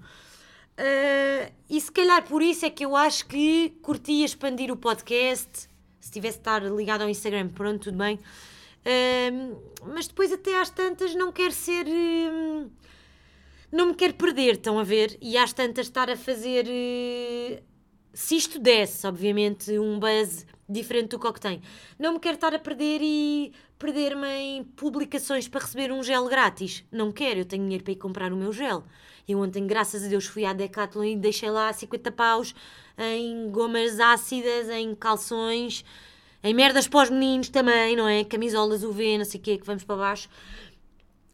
[0.79, 5.69] Uh, e se calhar por isso é que eu acho que curtia expandir o podcast.
[5.99, 8.17] Se tivesse de estar ligado ao Instagram, pronto, tudo bem.
[8.87, 9.61] Uh,
[9.93, 11.85] mas depois, até às tantas, não quero ser.
[11.87, 12.71] Uh,
[13.73, 15.19] não me quero perder, estão a ver?
[15.21, 16.65] E às tantas, estar a fazer.
[18.15, 21.63] se isto desse, obviamente, um buzz diferente do que tem.
[21.99, 26.85] Não me quero estar a perder e perder-me em publicações para receber um gel grátis.
[26.93, 28.85] Não quero, eu tenho dinheiro para ir comprar o meu gel.
[29.27, 32.55] E ontem, graças a Deus, fui à Decathlon e deixei lá 50 paus
[32.97, 35.85] em gomas ácidas, em calções,
[36.43, 38.25] em merdas para os meninos também, não é?
[38.25, 40.29] Camisolas UV, não sei o quê, que vamos para baixo.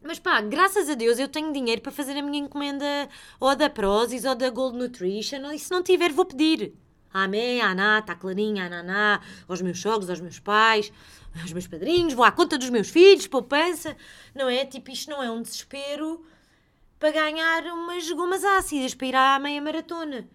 [0.03, 3.69] Mas pá, graças a Deus eu tenho dinheiro para fazer a minha encomenda ou da
[3.69, 6.73] Prozis ou da Gold Nutrition, e se não tiver vou pedir
[7.15, 10.91] à mãe, à nata, à clarinha, à naná, aos meus sogros, aos meus pais,
[11.41, 13.95] aos meus padrinhos, vou à conta dos meus filhos, poupança,
[14.33, 14.65] não é?
[14.65, 16.25] Tipo, isto não é um desespero
[16.99, 20.27] para ganhar umas gomas ácidas, para ir à meia maratona.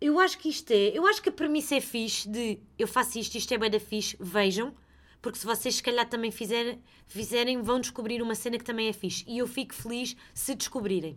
[0.00, 3.18] Eu acho que isto é, eu acho que a premissa é fixe de eu faço
[3.18, 4.74] isto, isto é bem da fixe, vejam,
[5.20, 8.92] porque se vocês se calhar também fizerem, fizerem, vão descobrir uma cena que também é
[8.92, 9.24] fixe.
[9.28, 11.16] E eu fico feliz se descobrirem.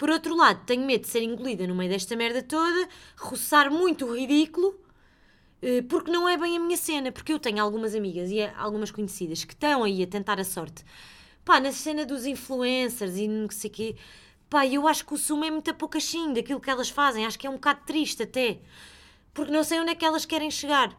[0.00, 4.06] Por outro lado, tenho medo de ser engolida no meio desta merda toda, roçar muito
[4.06, 4.74] o ridículo,
[5.60, 7.12] eh, porque não é bem a minha cena.
[7.12, 10.86] Porque eu tenho algumas amigas e algumas conhecidas que estão aí a tentar a sorte.
[11.44, 13.96] Pá, na cena dos influencers e não sei o quê.
[14.48, 17.26] Pá, eu acho que o sumo é muito poucachinho daquilo que elas fazem.
[17.26, 18.58] Acho que é um bocado triste até.
[19.34, 20.98] Porque não sei onde é que elas querem chegar.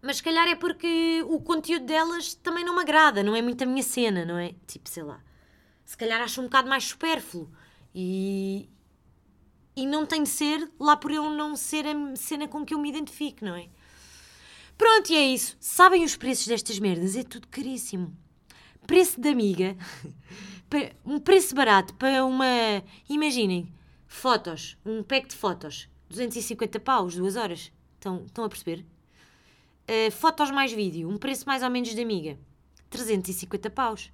[0.00, 3.64] Mas se calhar é porque o conteúdo delas também não me agrada, não é muito
[3.64, 4.54] a minha cena, não é?
[4.68, 5.20] Tipo, sei lá.
[5.84, 7.50] Se calhar acho um bocado mais supérfluo.
[7.94, 8.68] E,
[9.76, 12.78] e não tem de ser lá por eu não ser a cena com que eu
[12.78, 13.68] me identifico, não é?
[14.76, 15.56] Pronto, e é isso.
[15.60, 17.14] Sabem os preços destas merdas?
[17.14, 18.16] É tudo caríssimo.
[18.86, 19.76] Preço de amiga.
[21.06, 22.44] um preço barato para uma.
[23.08, 23.72] Imaginem,
[24.06, 24.76] fotos.
[24.84, 25.88] Um pack de fotos.
[26.10, 27.72] 250 paus, duas horas.
[27.94, 28.84] Estão, estão a perceber?
[29.88, 31.08] Uh, fotos mais vídeo.
[31.08, 32.36] Um preço mais ou menos de amiga.
[32.90, 34.10] 350 paus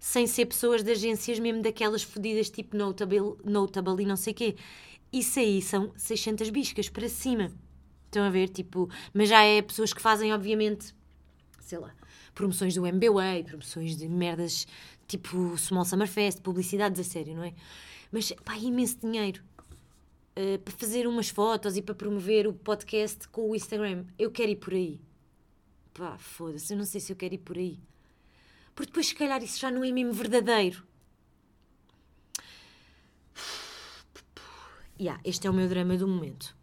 [0.00, 4.56] sem ser pessoas de agências mesmo daquelas fodidas tipo Notable, Notable e não sei quê.
[5.12, 7.52] Isso aí são 600 biscas para cima.
[8.06, 8.48] Estão a ver?
[8.48, 10.94] Tipo, mas já é pessoas que fazem, obviamente,
[11.60, 11.94] sei lá,
[12.34, 14.66] promoções do MBA, promoções de merdas
[15.06, 17.52] tipo Small Summer Fest, publicidades a sério, não é?
[18.10, 19.42] Mas, pá, imenso dinheiro.
[20.36, 24.04] Uh, para fazer umas fotos e para promover o podcast com o Instagram.
[24.18, 25.00] Eu quero ir por aí.
[25.92, 27.78] Pá, foda-se, eu não sei se eu quero ir por aí.
[28.80, 30.82] Porque depois, se calhar, isso já não é mesmo verdadeiro.
[34.98, 36.56] Yeah, este é o meu drama do momento.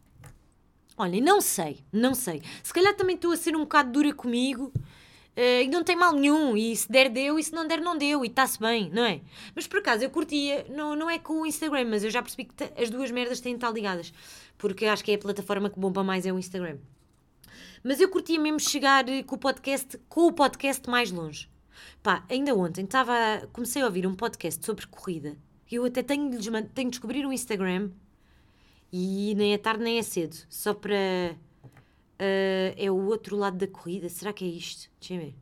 [0.98, 2.42] Olha, não sei, não sei.
[2.64, 6.12] Se calhar também estou a ser um bocado dura comigo uh, e não tem mal
[6.12, 6.58] nenhum.
[6.58, 8.26] E se der, deu, e se não der, não deu.
[8.26, 9.22] E está-se bem, não é?
[9.54, 12.46] Mas por acaso eu curtia, não, não é com o Instagram, mas eu já percebi
[12.46, 14.12] que as duas merdas têm de estar ligadas.
[14.58, 16.80] Porque acho que é a plataforma que bomba mais é o Instagram.
[17.84, 21.48] Mas eu curtia mesmo chegar eh, com o podcast, com o podcast mais longe.
[22.02, 23.14] Pá, ainda ontem estava.
[23.54, 25.38] Comecei a ouvir um podcast sobre corrida.
[25.70, 27.92] Eu até tenho de, tenho de descobrir o Instagram
[28.92, 30.36] e nem é tarde nem é cedo.
[30.50, 31.36] Só para.
[32.20, 34.10] Uh, é o outro lado da corrida.
[34.10, 34.90] Será que é isto?
[35.00, 35.36] Deixa eu ver.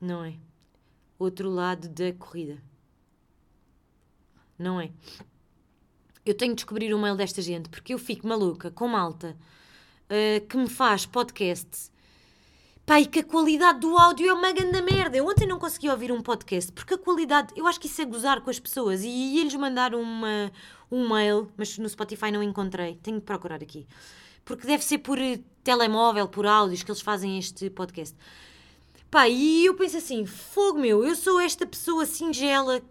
[0.00, 0.34] Não é.
[1.18, 2.62] Outro lado da corrida.
[4.58, 4.90] Não é.
[6.24, 9.36] Eu tenho de descobrir o mail desta gente porque eu fico maluca com malta
[10.10, 11.90] uh, que me faz podcasts
[12.96, 15.16] E que a qualidade do áudio é uma grande merda.
[15.16, 18.04] Eu ontem não consegui ouvir um podcast porque a qualidade, eu acho que isso é
[18.04, 19.02] gozar com as pessoas.
[19.04, 20.50] E, eles mandaram uma,
[20.90, 22.98] um mail, mas no Spotify não encontrei.
[23.02, 23.86] Tenho que procurar aqui.
[24.44, 28.16] Porque deve ser por eh, telemóvel, por áudios que eles fazem este podcast.
[29.10, 32.82] Pá, e eu penso assim: fogo meu, eu sou esta pessoa singela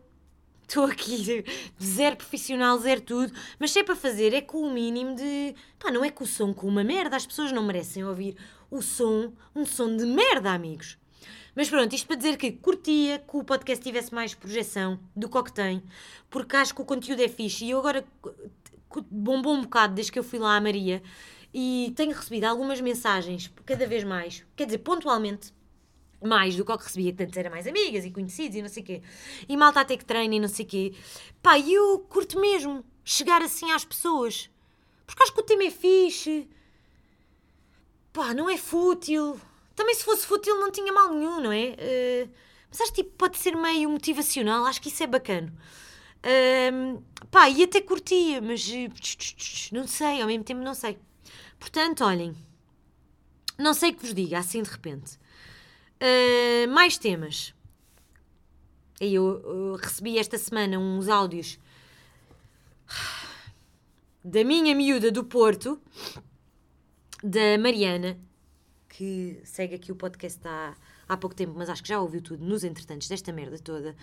[0.68, 1.46] estou aqui
[1.82, 5.56] zero profissional, zero tudo, mas se é para fazer é com o mínimo de.
[5.80, 8.36] pá, não é com o som com uma merda, as pessoas não merecem ouvir
[8.70, 10.98] o som, um som de merda, amigos.
[11.56, 15.38] Mas pronto, isto para dizer que curtia que o podcast tivesse mais projeção do que
[15.38, 15.82] o que tem,
[16.30, 18.06] porque acho que o conteúdo é fixe e eu agora
[19.10, 21.02] bombou um bocado desde que eu fui lá à Maria
[21.54, 25.52] e tenho recebido algumas mensagens cada vez mais, quer dizer, pontualmente,
[26.22, 28.70] mais do que o que recebia, que antes era mais amigas e conhecidos e não
[28.70, 29.02] sei o quê.
[29.48, 30.94] E malta até que treina e não sei o quê.
[31.42, 34.50] Pá, e eu curto mesmo chegar assim às pessoas.
[35.06, 36.48] Porque acho que o tema é fixe.
[38.12, 39.40] Pá, não é fútil.
[39.76, 41.70] Também se fosse fútil não tinha mal nenhum, não é?
[41.70, 42.30] Uh,
[42.70, 44.66] mas acho que tipo, pode ser meio motivacional.
[44.66, 45.54] Acho que isso é bacana.
[46.18, 48.68] Uh, pá, e até curtia, mas
[49.72, 50.98] não sei, ao mesmo tempo não sei.
[51.60, 52.36] Portanto, olhem,
[53.58, 55.18] não sei o que vos diga assim de repente.
[56.02, 57.54] Uh, mais temas.
[59.00, 61.60] Eu recebi esta semana uns áudios
[64.24, 65.80] da minha miúda do Porto,
[67.24, 68.20] da Mariana,
[68.90, 70.76] que segue aqui o podcast há,
[71.08, 73.96] há pouco tempo, mas acho que já ouviu tudo nos entretantos desta merda toda.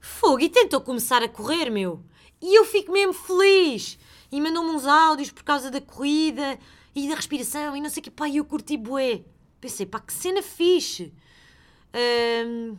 [0.00, 2.02] Fogo, e tentou começar a correr, meu.
[2.40, 3.98] E eu fico mesmo feliz.
[4.30, 6.58] E mandou-me uns áudios por causa da corrida
[6.94, 8.10] e da respiração e não sei o que.
[8.10, 9.24] Pá, eu curti bué.
[9.60, 11.12] Pensei, pá, que cena fixe.
[11.94, 12.76] Um,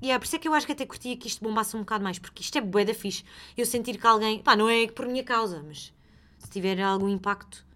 [0.00, 1.76] e yeah, é por isso é que eu acho que até curtia que isto bombasse
[1.76, 3.24] um bocado mais, porque isto é bué da fixe.
[3.56, 5.92] Eu sentir que alguém, pá, não é por minha causa, mas
[6.38, 7.66] se tiver algum impacto,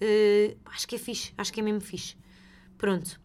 [0.00, 2.16] uh, acho que é fixe, acho que é mesmo fixe.
[2.76, 3.20] Pronto.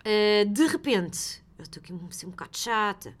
[0.00, 3.16] Uh, de repente, eu estou aqui a ser um bocado chata.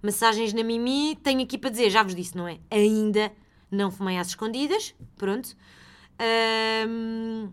[0.00, 2.60] Massagens na Mimi, tenho aqui para dizer, já vos disse, não é?
[2.70, 3.32] Ainda
[3.70, 5.56] não fumei às escondidas, pronto.
[6.88, 7.52] Um,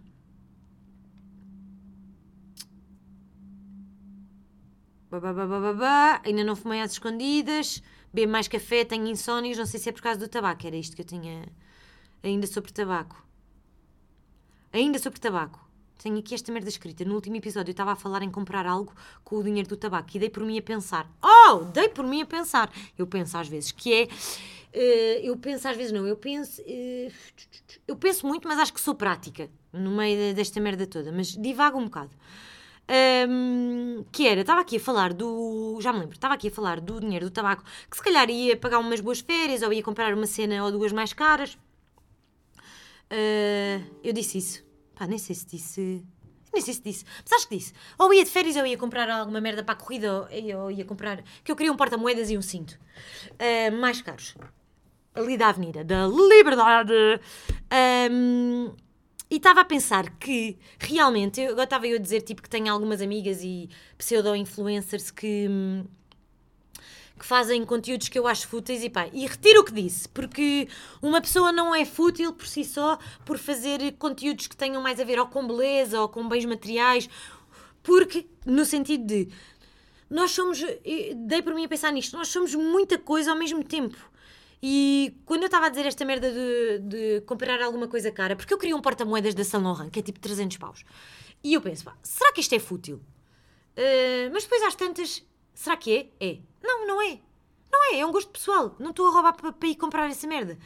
[6.23, 7.81] Ainda não fumei às escondidas,
[8.13, 10.95] bebo mais café, tenho insónios, não sei se é por causa do tabaco, era isto
[10.95, 11.47] que eu tinha
[12.23, 13.23] ainda sobre tabaco.
[14.71, 15.65] Ainda sobre tabaco.
[16.01, 17.05] Tenho aqui esta merda escrita.
[17.05, 20.09] No último episódio eu estava a falar em comprar algo com o dinheiro do tabaco
[20.13, 21.09] e dei por mim a pensar.
[21.23, 22.71] Oh, dei por mim a pensar.
[22.97, 24.03] Eu penso às vezes que é.
[24.03, 26.61] Uh, eu penso às vezes não, eu penso.
[26.61, 27.11] Uh,
[27.87, 31.11] eu penso muito, mas acho que sou prática no meio desta merda toda.
[31.11, 32.11] Mas divago um bocado.
[32.87, 35.79] Um, que era, estava aqui a falar do.
[35.81, 38.55] Já me lembro, estava aqui a falar do dinheiro do tabaco, que se calhar ia
[38.55, 41.57] pagar umas boas férias ou ia comprar uma cena ou duas mais caras.
[43.11, 44.63] Uh, eu disse isso.
[44.95, 46.05] Pá, nem sei se disse.
[46.53, 47.05] Nem sei se disse.
[47.23, 47.73] Mas acho que disse.
[47.97, 51.23] Ou ia de férias ou ia comprar alguma merda para a corrida ou ia comprar.
[51.43, 52.79] Que eu queria um porta-moedas e um cinto.
[53.31, 54.35] Uh, mais caros.
[55.13, 56.93] Ali da Avenida da Liberdade.
[58.11, 58.73] Um,
[59.29, 62.71] e estava a pensar que realmente, eu, agora estava eu a dizer tipo, que tenho
[62.71, 65.47] algumas amigas e pseudo-influencers que,
[67.17, 70.67] que fazem conteúdos que eu acho fúteis e pá, e retiro o que disse, porque
[71.01, 75.03] uma pessoa não é fútil por si só por fazer conteúdos que tenham mais a
[75.03, 77.09] ver ou com beleza ou com bens materiais,
[77.81, 79.29] porque no sentido de
[80.07, 80.63] nós somos,
[81.15, 83.97] dei por mim a pensar nisto, nós somos muita coisa ao mesmo tempo.
[84.61, 88.53] E quando eu estava a dizer esta merda de, de comprar alguma coisa cara, porque
[88.53, 90.83] eu queria um porta-moedas da Saint Laurent, que é tipo 300 paus.
[91.43, 92.97] E eu penso, pá, será que isto é fútil?
[93.77, 96.25] Uh, mas depois às tantas, será que é?
[96.25, 96.39] É.
[96.63, 97.19] Não, não é.
[97.71, 98.75] Não é, é um gosto pessoal.
[98.79, 100.57] Não estou a roubar para ir comprar essa merda.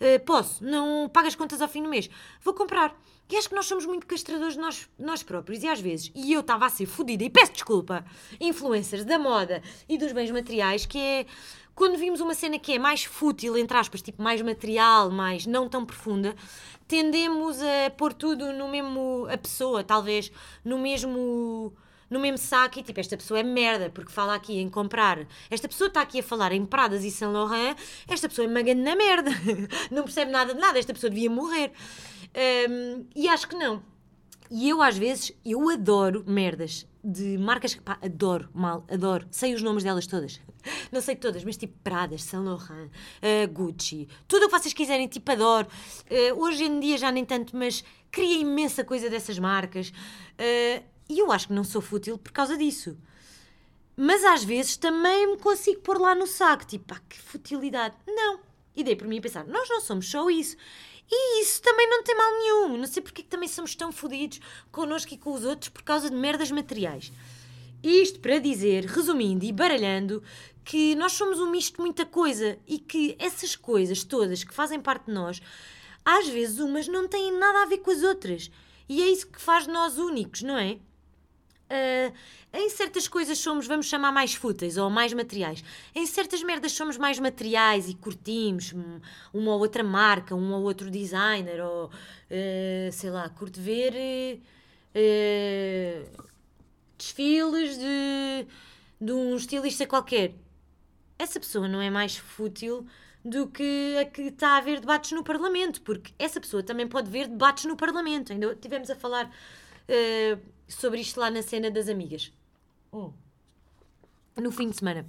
[0.00, 2.10] Uh, posso, não pago as contas ao fim do mês.
[2.40, 2.98] Vou comprar.
[3.30, 5.62] E acho que nós somos muito castradores de nós, nós próprios.
[5.62, 8.04] E às vezes, e eu estava a ser fodida, e peço desculpa,
[8.40, 11.26] influencers da moda e dos bens materiais, que é
[11.74, 15.68] quando vimos uma cena que é mais fútil, entre aspas, tipo mais material, mais não
[15.68, 16.34] tão profunda,
[16.86, 19.26] tendemos a pôr tudo no mesmo.
[19.30, 20.30] a pessoa, talvez,
[20.64, 21.72] no mesmo.
[22.10, 25.26] No mesmo saco, e tipo, esta pessoa é merda, porque fala aqui em comprar.
[25.50, 28.62] Esta pessoa está aqui a falar em Pradas e Saint Laurent, esta pessoa é uma
[28.62, 29.30] grande na merda,
[29.90, 31.72] não percebe nada de nada, esta pessoa devia morrer.
[32.68, 33.82] Um, e acho que não.
[34.56, 39.26] E eu, às vezes, eu adoro merdas de marcas que, pá, adoro, mal, adoro.
[39.28, 40.40] Sei os nomes delas todas.
[40.92, 45.08] Não sei todas, mas tipo Pradas, Saint Laurent, uh, Gucci, tudo o que vocês quiserem,
[45.08, 45.66] tipo adoro.
[46.08, 49.88] Uh, hoje em dia já nem tanto, mas queria imensa coisa dessas marcas.
[49.88, 52.96] Uh, e eu acho que não sou fútil por causa disso.
[53.96, 57.96] Mas às vezes também me consigo pôr lá no saco, tipo, pá, que futilidade.
[58.06, 58.38] Não.
[58.76, 60.56] E dei por mim a pensar, nós não somos só isso.
[61.10, 62.76] E isso também não tem mal nenhum.
[62.78, 64.40] Não sei porque é que também somos tão fodidos
[64.72, 67.12] connosco e com os outros por causa de merdas materiais.
[67.82, 70.22] Isto para dizer, resumindo e baralhando,
[70.64, 74.80] que nós somos um misto de muita coisa e que essas coisas todas que fazem
[74.80, 75.42] parte de nós,
[76.04, 78.50] às vezes umas não têm nada a ver com as outras.
[78.88, 80.78] E é isso que faz de nós únicos, não é?
[81.74, 82.14] Uh,
[82.52, 85.64] em certas coisas somos, vamos chamar, mais fúteis ou mais materiais.
[85.92, 88.72] Em certas merdas somos mais materiais e curtimos
[89.32, 93.92] uma ou outra marca, um ou outro designer, ou uh, sei lá, curto ver
[94.94, 96.24] uh,
[96.96, 98.46] desfiles de,
[99.00, 100.32] de um estilista qualquer.
[101.18, 102.86] Essa pessoa não é mais fútil
[103.24, 107.10] do que a que está a ver debates no Parlamento, porque essa pessoa também pode
[107.10, 108.32] ver debates no Parlamento.
[108.32, 109.28] Ainda tivemos a falar
[110.68, 112.32] sobre isto lá na cena das amigas.
[112.90, 113.12] Oh.
[114.36, 115.06] No fim de semana.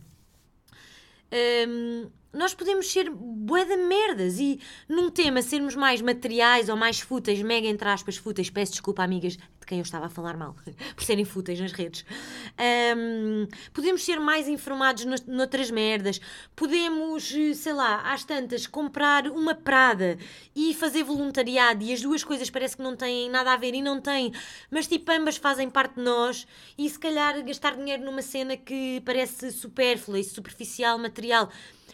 [1.68, 7.00] Um, nós podemos ser bué de merdas e num tema sermos mais materiais ou mais
[7.00, 10.56] fúteis, mega entre aspas fúteis, peço desculpa amigas de quem eu estava a falar mal,
[10.95, 12.06] por serem fúteis nas redes.
[12.98, 16.19] Um, podemos ser mais informados noutras merdas,
[16.56, 20.17] podemos, sei lá, às tantas, comprar uma Prada
[20.56, 23.82] e fazer voluntariado e as duas coisas parece que não têm nada a ver e
[23.82, 24.32] não têm,
[24.69, 26.45] mas tipo ambas fazem parte de nós
[26.78, 31.50] e se calhar gastar dinheiro numa cena que parece supérflua e superficial, material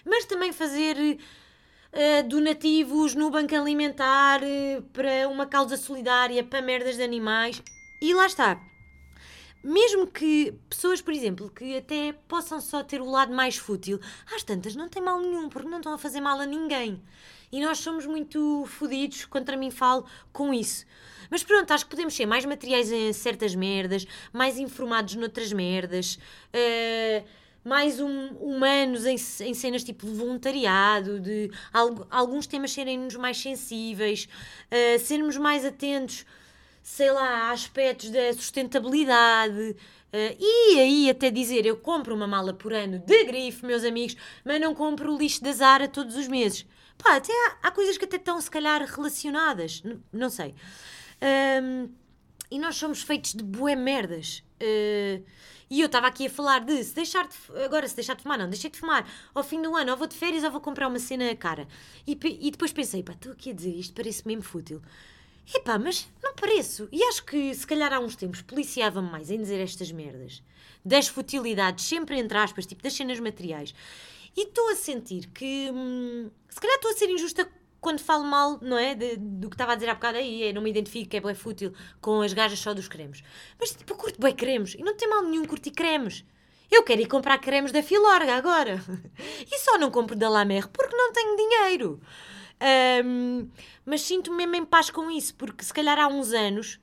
[0.06, 6.96] mas também fazer uh, donativos no banco alimentar uh, para uma causa solidária, para merdas
[6.96, 7.62] de animais.
[8.02, 8.60] E lá está.
[9.64, 14.00] Mesmo que pessoas, por exemplo, que até possam só ter o lado mais fútil,
[14.36, 17.00] às tantas não tem mal nenhum, porque não estão a fazer mal a ninguém.
[17.52, 20.86] E nós somos muito fodidos, contra mim falo, com isso.
[21.30, 26.18] Mas pronto, acho que podemos ser mais materiais em certas merdas, mais informados noutras merdas.
[26.54, 27.24] Uh,
[27.64, 34.28] mais um, humanos em, em cenas tipo voluntariado, de algo, alguns temas serem-nos mais sensíveis,
[34.72, 36.26] uh, sermos mais atentos,
[36.82, 39.76] sei lá, a aspectos da sustentabilidade.
[40.14, 44.18] Uh, e aí até dizer, eu compro uma mala por ano de grife, meus amigos,
[44.44, 46.66] mas não compro o lixo da Zara todos os meses.
[46.98, 50.54] Pá, até há, há coisas que até estão se calhar relacionadas, N não sei.
[51.64, 51.90] Um,
[52.50, 54.44] e nós somos feitos de bué merdas.
[54.62, 55.24] Uh,
[55.72, 58.38] e eu estava aqui a falar de se deixar de, agora se deixar de fumar,
[58.38, 60.90] não, deixei de fumar ao fim do ano, ou vou de férias ou vou comprar
[60.90, 61.66] uma cena cara.
[62.06, 64.82] E, e depois pensei, pá, estou aqui a dizer isto, parece mesmo fútil.
[65.56, 66.90] Epá, mas não pareço.
[66.92, 70.44] E acho que se calhar há uns tempos policiava-me mais em dizer estas merdas.
[70.84, 73.74] Das futilidades, sempre entre aspas, tipo das cenas materiais.
[74.36, 77.50] E estou a sentir que hum, se calhar estou a ser injusta
[77.82, 78.94] quando falo mal, não é?
[78.94, 81.74] De, do que estava a dizer há bocado aí, não me identifico é bem fútil
[82.00, 83.24] com as gajas só dos cremes.
[83.60, 86.24] Mas tipo, eu curto bem cremes e não tem mal nenhum curtir cremes.
[86.70, 88.82] Eu quero ir comprar cremes da Filorga agora.
[89.52, 92.00] E só não compro da La Mer porque não tenho dinheiro.
[93.04, 93.50] Um,
[93.84, 96.80] mas sinto-me mesmo em paz com isso, porque se calhar há uns anos,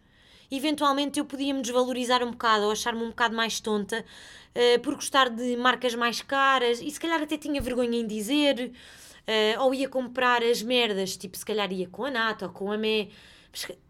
[0.50, 4.04] eventualmente eu podia me desvalorizar um bocado ou achar-me um bocado mais tonta
[4.54, 8.72] uh, por gostar de marcas mais caras e se calhar até tinha vergonha em dizer.
[9.28, 12.72] Uh, ou ia comprar as merdas, tipo, se calhar ia com a Nata ou com
[12.72, 13.08] a Mé.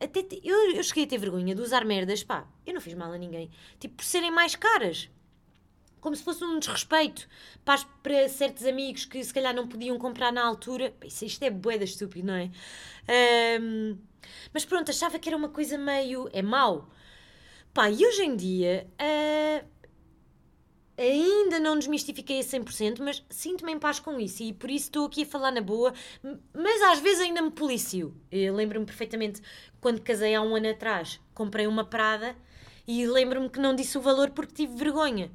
[0.01, 3.13] Até eu, eu cheguei a ter vergonha de usar merdas, pá, eu não fiz mal
[3.13, 3.49] a ninguém.
[3.79, 5.09] Tipo, por serem mais caras.
[6.01, 7.29] Como se fosse um desrespeito
[7.65, 10.93] para, para certos amigos que se calhar não podiam comprar na altura.
[11.05, 12.51] Isso, isto é boeda estúpido, não é?
[13.61, 13.97] Um,
[14.53, 16.29] mas pronto, achava que era uma coisa meio.
[16.33, 16.89] É mau.
[17.73, 18.89] Pá, e hoje em dia.
[18.95, 19.78] Uh,
[20.99, 25.07] ainda não desmistifiquei a 100%, mas sinto-me em paz com isso e por isso estou
[25.07, 25.95] aqui a falar na boa,
[26.53, 28.15] mas às vezes ainda me policio.
[28.31, 29.41] Eu lembro-me perfeitamente
[29.81, 32.35] quando casei há um ano atrás, comprei uma Prada
[32.87, 35.31] e lembro-me que não disse o valor porque tive vergonha.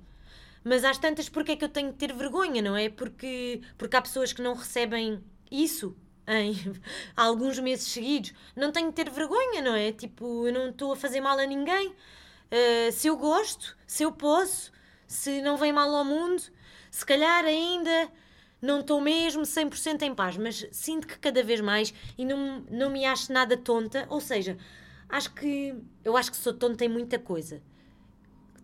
[0.64, 2.90] Mas às tantas, porque é que eu tenho de ter vergonha, não é?
[2.90, 5.96] Porque, porque há pessoas que não recebem isso
[6.28, 6.56] em
[7.16, 8.34] alguns meses seguidos.
[8.56, 9.92] Não tenho de ter vergonha, não é?
[9.92, 11.90] Tipo, eu não estou a fazer mal a ninguém.
[11.90, 14.72] Uh, se eu gosto, se eu posso,
[15.14, 16.42] se não vem mal ao mundo,
[16.90, 18.10] se calhar ainda
[18.62, 22.90] não estou mesmo 100% em paz, mas sinto que cada vez mais e não, não
[22.90, 24.58] me acho nada tonta, ou seja,
[25.10, 27.62] acho que eu acho que sou tonta em muita coisa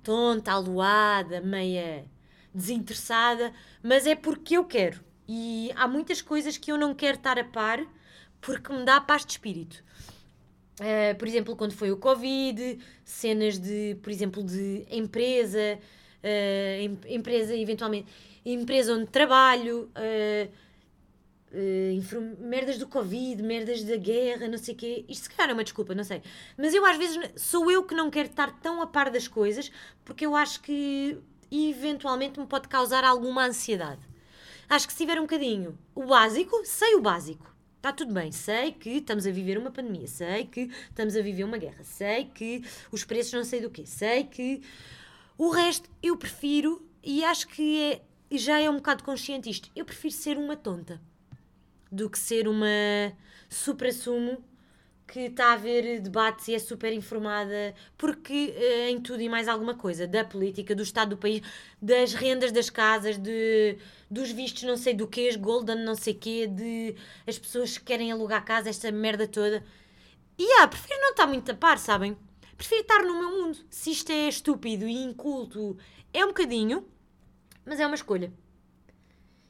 [0.03, 2.05] tonta, aluada, meia
[2.53, 4.99] desinteressada, mas é porque eu quero.
[5.27, 7.85] E há muitas coisas que eu não quero estar a par
[8.41, 9.83] porque me dá paz de espírito.
[10.79, 15.77] Uh, por exemplo, quando foi o Covid, cenas de, por exemplo, de empresa,
[16.23, 18.07] em, empresa eventualmente,
[18.45, 20.49] empresa onde trabalho, uh,
[21.53, 25.05] uh, merdas do Covid, merdas da guerra, não sei o quê.
[25.07, 26.21] Isto se calhar é uma desculpa, não sei.
[26.57, 29.71] Mas eu às vezes sou eu que não quero estar tão a par das coisas
[30.03, 31.17] porque eu acho que
[31.51, 34.01] eventualmente me pode causar alguma ansiedade.
[34.69, 37.49] Acho que se tiver um bocadinho o básico, sei o básico.
[37.77, 41.45] Está tudo bem, sei que estamos a viver uma pandemia, sei que estamos a viver
[41.45, 42.61] uma guerra, sei que
[42.91, 44.61] os preços não sei do quê, sei que
[45.39, 47.93] o resto eu prefiro e acho que
[48.29, 49.71] é, já é um bocado consciente isto.
[49.73, 51.01] Eu prefiro ser uma tonta
[51.89, 52.67] do que ser uma
[53.49, 54.43] supra-sumo
[55.07, 59.47] que está a ver debates e é super informada, porque uh, em tudo e mais
[59.47, 61.41] alguma coisa, da política, do estado do país,
[61.81, 63.77] das rendas das casas, de,
[64.11, 68.11] dos vistos não sei do que, golden não sei quê, de as pessoas que querem
[68.11, 69.63] alugar casa, esta merda toda.
[70.37, 72.15] E ah, prefiro não estar muito a par, sabem?
[72.59, 73.57] Prefiro estar no meu mundo.
[73.69, 75.77] Se isto é estúpido e inculto,
[76.13, 76.85] é um bocadinho,
[77.65, 78.33] mas é uma escolha.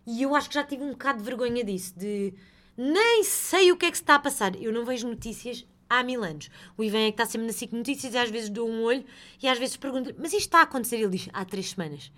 [0.06, 2.36] E eu acho que já tive um bocado de vergonha disso, de
[2.78, 4.56] nem sei o que é que se está a passar.
[4.62, 6.52] Eu não vejo notícias há mil anos.
[6.78, 9.04] O Ivan é que está sempre na SIC Notícias e às vezes dou um olho
[9.42, 10.98] e às vezes pergunto mas isto está a acontecer?
[10.98, 12.12] Ele diz, há três semanas.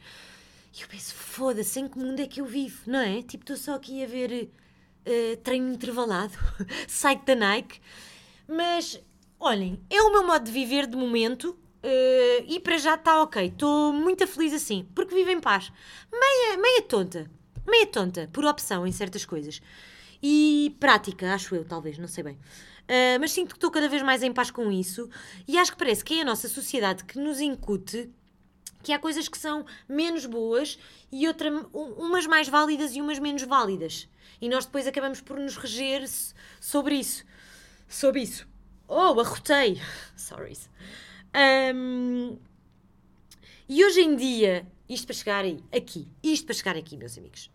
[0.77, 3.21] E eu penso, foda-se, em que mundo é que eu vivo, não é?
[3.21, 4.49] Tipo, estou só aqui a ver
[5.07, 6.33] uh, treino intervalado,
[6.85, 7.79] site da Nike.
[8.45, 9.01] Mas,
[9.41, 11.49] olhem, é o meu modo de viver de momento
[11.83, 13.47] uh, e para já está ok.
[13.47, 15.71] Estou muito feliz assim, porque vivo em paz.
[16.11, 17.29] Meia, meia tonta
[17.67, 19.61] meia tonta, por opção em certas coisas.
[20.21, 22.35] E prática, acho eu, talvez, não sei bem.
[22.35, 25.09] Uh, mas sinto que estou cada vez mais em paz com isso
[25.47, 28.09] e acho que parece que é a nossa sociedade que nos incute
[28.83, 30.77] que há coisas que são menos boas
[31.11, 34.09] e outra, umas mais válidas e umas menos válidas.
[34.41, 36.03] E nós depois acabamos por nos reger
[36.59, 37.23] sobre isso.
[37.87, 38.50] Sobre isso.
[38.93, 39.81] Oh, arrotei!
[40.17, 40.57] Sorry.
[41.73, 42.37] Um,
[43.69, 47.49] e hoje em dia, isto para chegar aqui, isto para chegar aqui, meus amigos.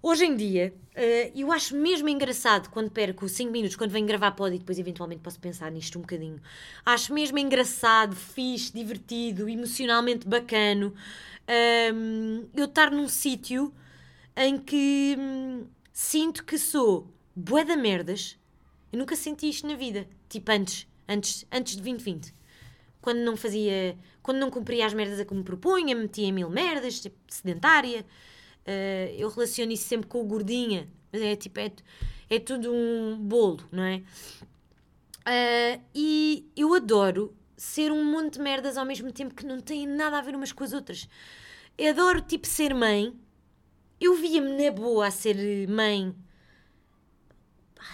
[0.00, 4.30] Hoje em dia, uh, eu acho mesmo engraçado quando perco 5 minutos, quando venho gravar
[4.30, 6.40] pod e depois eventualmente posso pensar nisto um bocadinho.
[6.84, 10.94] Acho mesmo engraçado, fixe, divertido, emocionalmente bacano
[11.92, 13.74] um, eu estar num sítio
[14.36, 18.38] em que hum, sinto que sou bué da merdas.
[18.96, 20.08] Eu nunca senti isto na vida.
[20.26, 22.34] Tipo antes, antes, antes de 2020
[23.02, 26.98] quando não fazia, quando não cumpria as merdas a que me propunha, metia mil merdas,
[26.98, 28.04] tipo, sedentária.
[28.66, 31.70] Uh, eu relaciono isso sempre com o gordinha, mas é tipo, é,
[32.28, 34.02] é tudo um bolo, não é?
[35.20, 39.86] Uh, e eu adoro ser um monte de merdas ao mesmo tempo que não têm
[39.86, 41.08] nada a ver umas com as outras.
[41.78, 43.14] Eu adoro, tipo, ser mãe.
[44.00, 46.12] Eu via-me na boa a ser mãe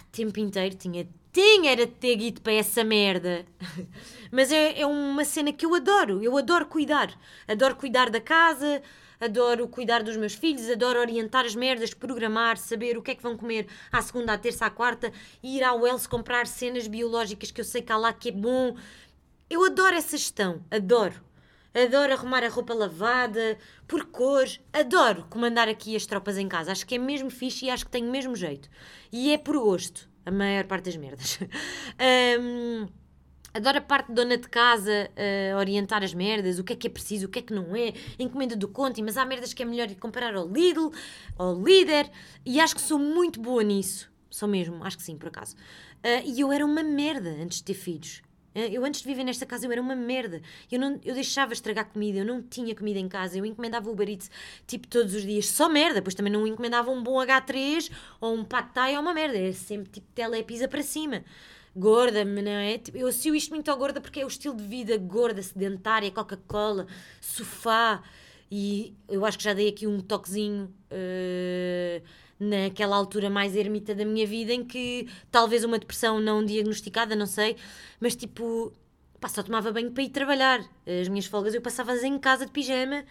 [0.00, 0.74] o tempo inteiro.
[0.74, 3.46] Tinha tinha era de ter ido para essa merda.
[4.30, 6.22] Mas é, é uma cena que eu adoro.
[6.22, 7.18] Eu adoro cuidar.
[7.48, 8.82] Adoro cuidar da casa,
[9.18, 13.22] adoro cuidar dos meus filhos, adoro orientar as merdas, programar, saber o que é que
[13.22, 15.10] vão comer à segunda, à terça, à quarta,
[15.42, 18.76] ir ao Wells comprar cenas biológicas que eu sei que há lá que é bom.
[19.48, 21.31] Eu adoro essa gestão, adoro.
[21.74, 23.58] Adoro arrumar a roupa lavada,
[23.88, 24.60] por cores.
[24.72, 26.72] Adoro comandar aqui as tropas em casa.
[26.72, 28.68] Acho que é mesmo fixe e acho que tenho o mesmo jeito.
[29.10, 31.38] E é por gosto a maior parte das merdas.
[32.40, 32.86] um,
[33.54, 36.86] adoro a parte de dona de casa uh, orientar as merdas, o que é que
[36.86, 39.62] é preciso, o que é que não é, encomenda do Conti, mas há merdas que
[39.62, 40.92] é melhor ir comprar ao Lidl,
[41.36, 42.10] ao Líder,
[42.44, 44.10] e acho que sou muito boa nisso.
[44.30, 45.54] Sou mesmo, acho que sim, por acaso.
[45.56, 48.22] Uh, e eu era uma merda antes de ter filhos.
[48.54, 50.42] Eh, eu antes de viver nesta casa eu era uma merda.
[50.70, 54.08] Eu, não, eu deixava estragar comida, eu não tinha comida em casa, eu encomendava Uber
[54.08, 54.30] Eats
[54.66, 56.02] tipo todos os dias, só merda.
[56.02, 57.90] Pois também não encomendava um bom H3
[58.20, 59.38] ou um pad thai ou uma merda.
[59.38, 61.24] Era sempre tipo telepisa para cima.
[61.74, 62.76] Gorda, não é?
[62.78, 66.10] Tipo, eu associo isto muito ao gorda porque é o estilo de vida gorda, sedentária,
[66.10, 66.86] Coca-Cola,
[67.18, 68.02] sofá
[68.50, 72.02] E eu acho que já dei aqui um toquezinho uh,
[72.42, 77.26] naquela altura mais ermita da minha vida em que talvez uma depressão não diagnosticada, não
[77.26, 77.56] sei,
[78.00, 78.72] mas tipo,
[79.20, 80.60] pá, só tomava banho para ir trabalhar.
[81.00, 83.04] As minhas folgas eu passava em casa de pijama,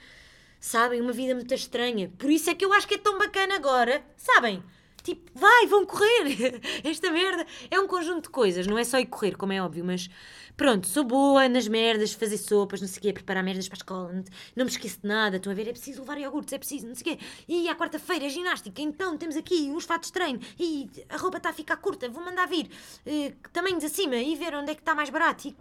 [0.60, 1.00] sabem?
[1.02, 2.12] Uma vida muito estranha.
[2.18, 4.62] Por isso é que eu acho que é tão bacana agora, sabem?
[5.04, 6.62] Tipo, vai, vão correr.
[6.84, 9.84] Esta merda é um conjunto de coisas, não é só ir correr, como é óbvio,
[9.84, 10.10] mas
[10.56, 13.80] pronto, sou boa nas merdas, fazer sopas, não sei o quê, preparar merdas para a
[13.80, 14.24] escola,
[14.56, 16.96] não me esqueço de nada, estão a ver, é preciso levar iogurtes, é preciso, não
[16.96, 17.26] sei o quê.
[17.48, 21.38] E à quarta-feira é ginástica, então temos aqui uns fatos de treino e a roupa
[21.38, 24.82] está a ficar curta, vou mandar vir uh, tamanhos acima e ver onde é que
[24.82, 25.48] está mais barato.
[25.48, 25.56] E...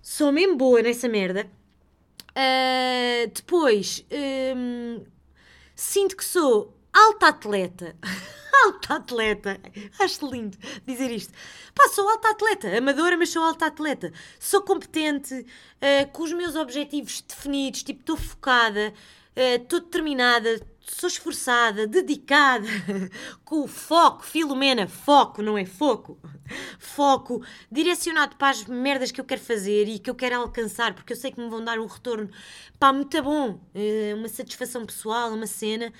[0.00, 1.50] Sou mesmo boa nessa merda.
[2.30, 4.04] Uh, depois,
[4.56, 5.04] um,
[5.74, 7.96] sinto que sou alta atleta.
[8.64, 9.60] alta atleta.
[9.98, 11.32] Acho lindo dizer isto.
[11.74, 12.76] Pá, sou alta atleta.
[12.76, 14.12] Amadora, mas sou alta atleta.
[14.38, 17.82] Sou competente, uh, com os meus objetivos definidos.
[17.82, 18.92] Tipo, estou focada,
[19.36, 22.66] estou uh, determinada, sou esforçada, dedicada,
[23.44, 26.18] com o foco, Filomena, foco, não é foco,
[26.78, 31.12] foco, direcionado para as merdas que eu quero fazer e que eu quero alcançar, porque
[31.12, 32.30] eu sei que me vão dar um retorno,
[32.78, 35.92] pá, muito bom, uh, uma satisfação pessoal, uma cena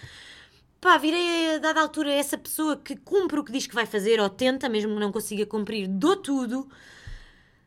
[0.80, 4.20] pá, virei a dada altura essa pessoa que cumpre o que diz que vai fazer
[4.20, 6.68] ou tenta, mesmo que não consiga cumprir, dou tudo.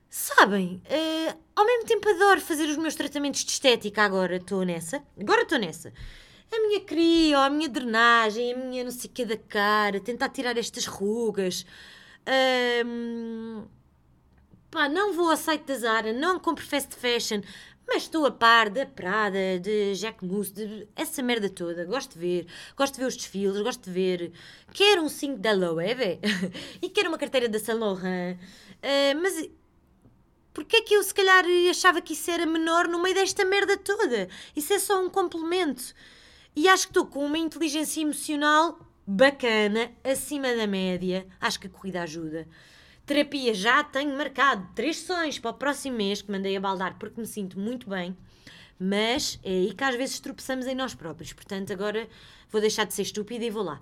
[0.09, 5.01] Sabem, uh, ao mesmo tempo adoro fazer os meus tratamentos de estética agora, estou nessa.
[5.19, 5.93] Agora estou nessa.
[6.51, 10.29] A minha cria, a minha drenagem, a minha não sei o que da cara, tentar
[10.29, 11.65] tirar estas rugas.
[12.27, 13.65] Uh,
[14.69, 17.41] pá, não vou ao site da Zara, não compro fast fashion,
[17.87, 21.85] mas estou a par da Prada, de Jack Mousse, de essa merda toda.
[21.85, 24.31] Gosto de ver, gosto de ver os desfiles, gosto de ver.
[24.73, 26.19] Quero um 5 da Loewe
[26.81, 28.37] e quero uma carteira da Saint Laurent.
[28.37, 29.49] Uh, mas
[30.53, 33.77] porquê é que eu se calhar achava que isso era menor no meio desta merda
[33.77, 34.27] toda?
[34.55, 35.93] Isso é só um complemento.
[36.55, 41.27] E acho que estou com uma inteligência emocional bacana, acima da média.
[41.39, 42.47] Acho que a corrida ajuda.
[43.11, 47.19] Terapia já tenho marcado três sessões para o próximo mês, que mandei a baldar porque
[47.19, 48.15] me sinto muito bem.
[48.79, 51.33] Mas é aí que às vezes tropeçamos em nós próprios.
[51.33, 52.07] Portanto, agora
[52.49, 53.81] vou deixar de ser estúpida e vou lá.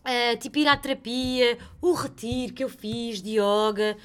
[0.00, 3.96] Uh, tipo, ir à terapia, o retiro que eu fiz de yoga.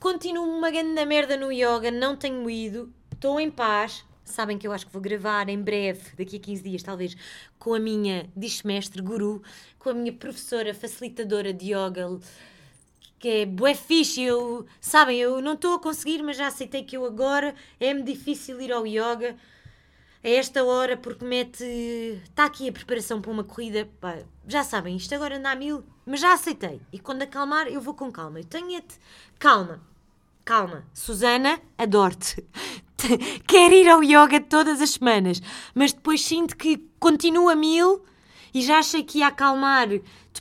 [0.00, 4.02] Continuo uma grande merda no yoga, não tenho ido, estou em paz.
[4.24, 7.14] Sabem que eu acho que vou gravar em breve, daqui a 15 dias, talvez,
[7.58, 9.42] com a minha dismestre guru,
[9.78, 12.18] com a minha professora facilitadora de yoga
[13.18, 16.96] que é bué fixe, eu, sabem, eu não estou a conseguir, mas já aceitei que
[16.96, 19.36] eu agora é-me difícil ir ao yoga
[20.22, 21.64] a esta hora porque mete,
[22.24, 25.84] está aqui a preparação para uma corrida, pá, já sabem, isto agora anda a mil,
[26.06, 28.98] mas já aceitei, e quando acalmar eu vou com calma, eu tenho-te,
[29.38, 29.80] calma,
[30.44, 32.44] calma, Susana, adoro-te,
[33.46, 35.40] quero ir ao yoga todas as semanas,
[35.74, 38.04] mas depois sinto que continua a mil
[38.52, 39.88] e já achei que ia acalmar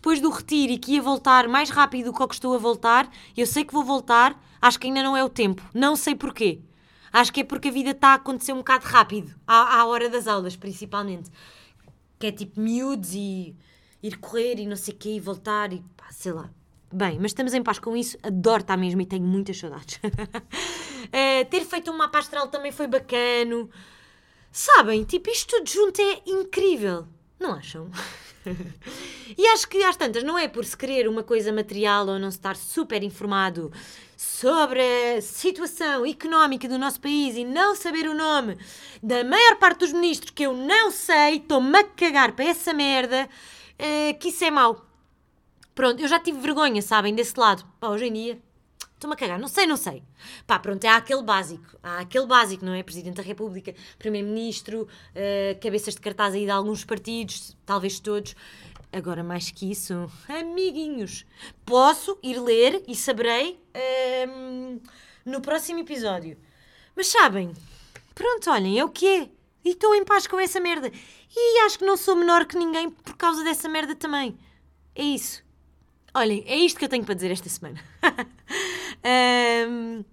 [0.07, 3.11] depois do retiro e que ia voltar mais rápido do que eu estou a voltar,
[3.35, 5.61] eu sei que vou voltar, acho que ainda não é o tempo.
[5.73, 6.61] Não sei porquê.
[7.11, 10.09] Acho que é porque a vida está a acontecer um bocado rápido, à, à hora
[10.09, 11.29] das aulas, principalmente.
[12.17, 13.53] Que é tipo miúdos e
[14.01, 16.49] ir correr e não sei o quê e voltar e pá, sei lá.
[16.89, 19.99] Bem, mas estamos em paz com isso, adoro estar mesmo e tenho muitas saudades.
[20.05, 23.69] uh, ter feito um mapa astral também foi bacano.
[24.53, 27.05] Sabem, tipo, isto tudo junto é incrível.
[27.37, 27.91] Não acham?
[29.37, 32.29] e acho que às tantas não é por se querer uma coisa material ou não
[32.29, 33.71] estar super informado
[34.15, 38.57] sobre a situação económica do nosso país e não saber o nome
[39.01, 43.29] da maior parte dos ministros que eu não sei, estou-me a cagar para essa merda,
[43.73, 44.85] uh, que isso é mau.
[45.75, 47.63] Pronto, eu já tive vergonha, sabem, desse lado.
[47.79, 48.46] Pá, hoje em dia
[48.97, 50.01] Estou-me a cagar, não sei, não sei.
[50.47, 51.77] Pá, pronto, há aquele básico.
[51.83, 52.81] Há aquele básico, não é?
[52.81, 58.35] Presidente da República, Primeiro-Ministro, uh, cabeças de cartaz aí de alguns partidos, talvez todos.
[58.91, 61.27] Agora, mais que isso, amiguinhos,
[61.63, 64.81] posso ir ler e saberei uh,
[65.23, 66.35] no próximo episódio.
[66.95, 67.53] Mas sabem,
[68.15, 69.29] pronto, olhem, é o que é.
[69.63, 70.91] E estou em paz com essa merda.
[71.35, 74.35] E acho que não sou menor que ninguém por causa dessa merda também.
[74.95, 75.45] É isso.
[76.15, 77.79] Olhem, é isto que eu tenho para dizer esta semana.
[79.05, 80.03] um,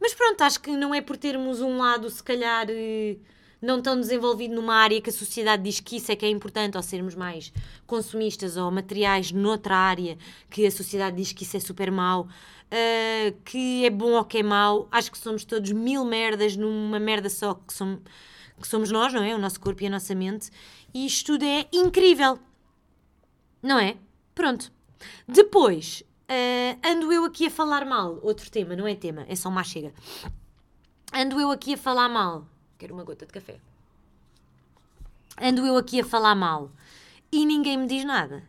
[0.00, 3.16] mas pronto, acho que não é por termos um lado, se calhar, eh,
[3.62, 6.76] não tão desenvolvido numa área que a sociedade diz que isso é que é importante,
[6.76, 7.52] ou sermos mais
[7.86, 10.18] consumistas ou materiais noutra área
[10.50, 14.38] que a sociedade diz que isso é super mau, uh, que é bom ou que
[14.38, 14.88] é mau.
[14.90, 18.00] Acho que somos todos mil merdas numa merda só que somos,
[18.60, 19.34] que somos nós, não é?
[19.34, 20.50] O nosso corpo e a nossa mente.
[20.92, 22.40] E isto tudo é incrível.
[23.62, 23.96] Não é?
[24.34, 24.72] Pronto.
[25.28, 28.18] Depois, uh, ando eu aqui a falar mal.
[28.22, 29.92] Outro tema, não é tema, é só uma chega.
[31.12, 32.46] Ando eu aqui a falar mal.
[32.78, 33.58] Quero uma gota de café.
[35.40, 36.70] ando eu aqui a falar mal
[37.30, 38.42] e ninguém me diz nada.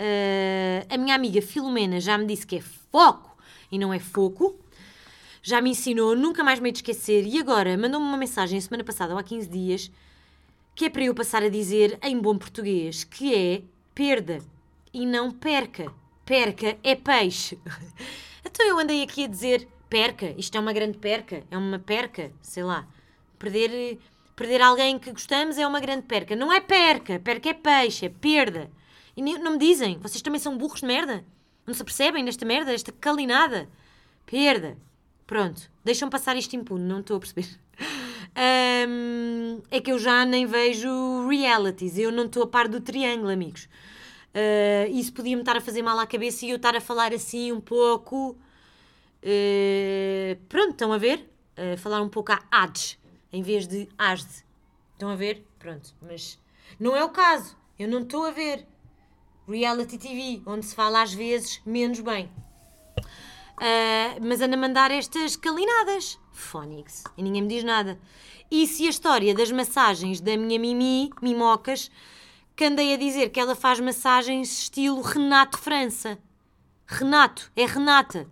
[0.00, 3.36] Uh, a minha amiga Filomena já me disse que é foco
[3.70, 4.58] e não é foco.
[5.42, 7.26] Já me ensinou, nunca mais me de esquecer.
[7.26, 9.90] E agora mandou-me uma mensagem semana passada, ou há 15 dias,
[10.74, 13.62] que é para eu passar a dizer em bom português, que é
[13.94, 14.40] perda
[14.92, 15.92] e não perca.
[16.30, 17.58] Perca é peixe.
[18.46, 22.30] então eu andei aqui a dizer perca, isto é uma grande perca, é uma perca,
[22.40, 22.86] sei lá.
[23.36, 23.98] Perder,
[24.36, 26.36] perder alguém que gostamos é uma grande perca.
[26.36, 28.70] Não é perca, perca é peixe, é perda.
[29.16, 31.24] E não me dizem, vocês também são burros de merda?
[31.66, 33.68] Não se percebem nesta merda, esta calinada?
[34.24, 34.78] Perda.
[35.26, 37.48] Pronto, deixam passar isto impune, não estou a perceber.
[39.72, 43.68] É que eu já nem vejo realities, eu não estou a par do triângulo, amigos.
[44.34, 47.52] Uh, isso podia-me estar a fazer mal à cabeça e eu estar a falar assim
[47.52, 48.36] um pouco.
[49.22, 51.28] Uh, pronto, estão a ver?
[51.58, 52.98] Uh, falar um pouco a ADS
[53.32, 54.44] em vez de ASD.
[54.92, 55.44] Estão a ver?
[55.58, 56.38] Pronto, mas
[56.78, 57.56] não é o caso.
[57.78, 58.66] Eu não estou a ver
[59.48, 62.30] reality TV, onde se fala às vezes menos bem.
[62.96, 66.18] Uh, mas anda a mandar estas calinadas.
[66.32, 67.04] Fónix.
[67.16, 67.98] E ninguém me diz nada.
[68.50, 71.90] E se a história das massagens da minha Mimi, Mimocas,
[72.60, 76.18] que andei a dizer que ela faz massagens estilo Renato França.
[76.86, 78.28] Renato, é Renata.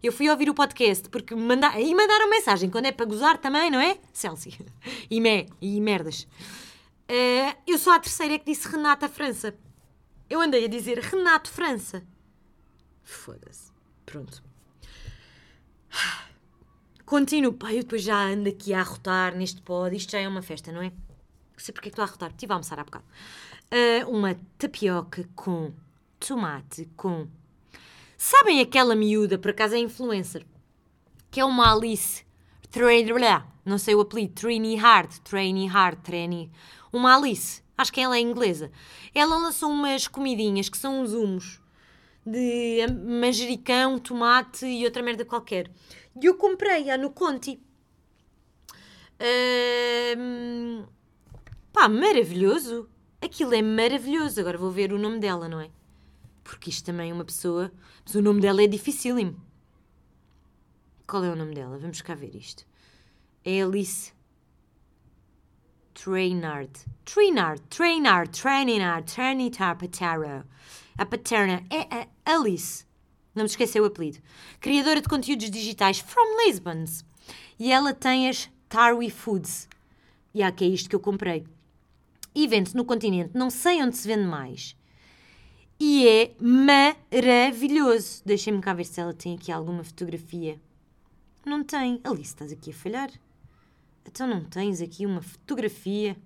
[0.00, 1.80] Eu fui ouvir o podcast porque manda...
[1.80, 3.98] e mandaram mensagem quando é para gozar também, não é?
[4.12, 4.56] Celsi.
[5.10, 5.48] E, me...
[5.60, 6.28] e merdas.
[7.10, 9.52] Uh, eu sou a terceira que disse Renata França.
[10.30, 12.06] Eu andei a dizer Renato França.
[13.02, 13.72] Foda-se.
[14.06, 14.44] Pronto.
[17.04, 17.52] Continuo.
[17.54, 19.96] Pá, eu depois já ando aqui a arrotar neste pod.
[19.96, 20.90] Isto já é uma festa, não é?
[20.90, 22.30] Não sei porque é que estou a arrotar.
[22.30, 23.06] Estive a almoçar há bocado
[23.72, 25.72] uh, uma tapioca com
[26.20, 27.26] tomate, com.
[28.16, 30.46] Sabem aquela miúda, por acaso é influencer,
[31.30, 32.24] que é uma Alice
[33.64, 36.50] não sei o apelido, Trini Hard, Trainy Hard, Trainy.
[36.90, 38.70] Uma Alice, acho que ela é inglesa.
[39.14, 41.60] Ela lançou umas comidinhas que são uns humos
[42.24, 45.70] de manjericão, tomate e outra merda qualquer.
[46.20, 47.60] E eu comprei-a no Conti.
[49.20, 50.84] Uh,
[51.72, 52.88] pá, maravilhoso.
[53.22, 54.40] Aquilo é maravilhoso.
[54.40, 55.70] Agora vou ver o nome dela, não é?
[56.42, 57.72] Porque isto também é uma pessoa.
[58.04, 59.40] Mas o nome dela é dificílimo.
[61.06, 61.78] Qual é o nome dela?
[61.78, 62.66] Vamos cá ver isto.
[63.44, 64.12] É Alice
[65.94, 66.72] Trainard.
[67.04, 70.44] Trainard, Trainard, Trainard, Tranitar Pataro.
[70.98, 72.84] A paterna é a Alice.
[73.36, 74.18] Não me esqueceu o apelido.
[74.60, 76.84] Criadora de conteúdos digitais from Lisbon.
[77.56, 79.68] E ela tem as Tarwi Foods.
[80.34, 81.46] E há que é isto que eu comprei
[82.34, 84.76] e vende-se no continente, não sei onde se vende mais.
[85.78, 88.22] E é maravilhoso.
[88.24, 90.60] Deixem-me cá ver se ela tem aqui alguma fotografia.
[91.44, 92.00] Não tem.
[92.04, 93.10] Alice, estás aqui a falhar.
[94.06, 96.16] Então não tens aqui uma fotografia.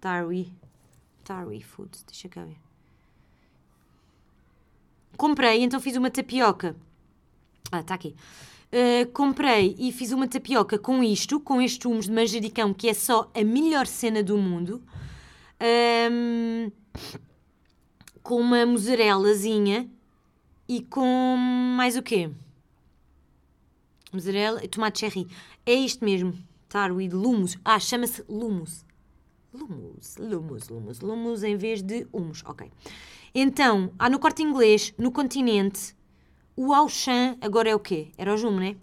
[0.00, 0.52] Tarwi.
[1.24, 2.02] Tarwi Foods.
[2.02, 2.58] Deixa cá ver.
[5.16, 6.76] Comprei, então fiz uma tapioca.
[7.70, 8.14] Ah, está aqui.
[8.72, 12.94] Uh, comprei e fiz uma tapioca com isto, com estes humos de manjericão, que é
[12.94, 14.82] só a melhor cena do mundo.
[16.10, 16.70] Um,
[18.22, 19.90] com uma mozzarelazinha
[20.66, 21.36] e com
[21.76, 22.30] mais o quê?
[24.12, 25.26] Mozzarella tomate cherry.
[25.66, 26.32] É isto mesmo.
[26.68, 27.58] Tarwi Lumos.
[27.64, 28.86] Ah, chama-se Lumos.
[29.52, 32.42] Lumos, Lumos, Lumos, Lumos em vez de humus.
[32.46, 32.70] Ok.
[33.34, 35.94] Então, há no corte inglês, no continente,
[36.54, 38.12] o Auchan, agora é o quê?
[38.18, 38.76] Era o Jume, né?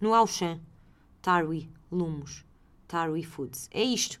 [0.00, 0.60] No Auchan,
[1.20, 2.44] Tarwi, Lumos,
[2.86, 3.68] Tarwi Foods.
[3.72, 4.20] É isto.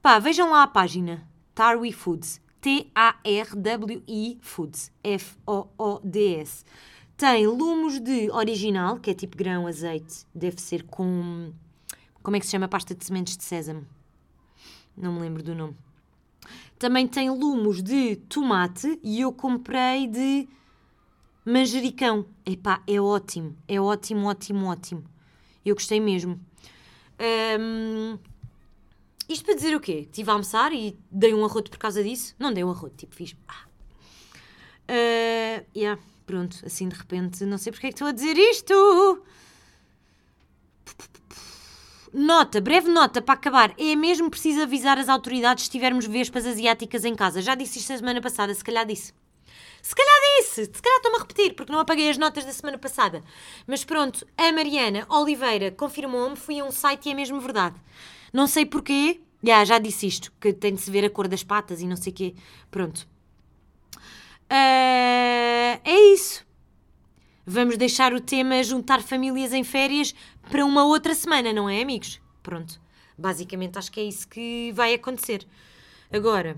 [0.00, 1.28] Pá, vejam lá a página.
[1.54, 2.40] Tarwi Foods.
[2.60, 4.92] T-A-R-W-I Foods.
[5.02, 6.64] F-O-O-D-S.
[7.16, 10.24] Tem lumos de original, que é tipo grão, azeite.
[10.32, 11.52] Deve ser com.
[12.22, 13.84] Como é que se chama a pasta de sementes de sésamo?
[14.96, 15.76] Não me lembro do nome.
[16.78, 20.48] Também tem lumos de tomate e eu comprei de
[21.48, 22.26] Manjericão.
[22.44, 23.56] Epá, é ótimo.
[23.66, 25.02] É ótimo, ótimo, ótimo.
[25.64, 26.38] Eu gostei mesmo.
[27.58, 28.18] Um,
[29.26, 30.00] isto para dizer o quê?
[30.00, 32.34] Estive a almoçar e dei um arroto por causa disso?
[32.38, 33.34] Não dei um arroto, tipo, fiz.
[33.48, 33.64] Ah.
[34.90, 39.22] Uh, yeah, pronto, assim de repente, não sei porque é que estou a dizer isto.
[42.12, 43.74] Nota, breve nota para acabar.
[43.78, 47.40] É mesmo preciso avisar as autoridades se tivermos vespas asiáticas em casa.
[47.40, 49.14] Já disse isto a semana passada, se calhar disse.
[49.82, 52.78] Se calhar disse, se calhar estou-me a repetir, porque não apaguei as notas da semana
[52.78, 53.22] passada.
[53.66, 57.76] Mas pronto, a Mariana Oliveira confirmou-me, fui a um site e é mesmo verdade.
[58.32, 61.42] Não sei porquê, já, já disse isto, que tem de se ver a cor das
[61.42, 62.34] patas e não sei o quê.
[62.70, 63.08] Pronto.
[64.50, 66.46] Uh, é isso.
[67.46, 70.14] Vamos deixar o tema juntar famílias em férias
[70.50, 72.20] para uma outra semana, não é, amigos?
[72.42, 72.80] Pronto.
[73.16, 75.46] Basicamente acho que é isso que vai acontecer.
[76.12, 76.56] Agora,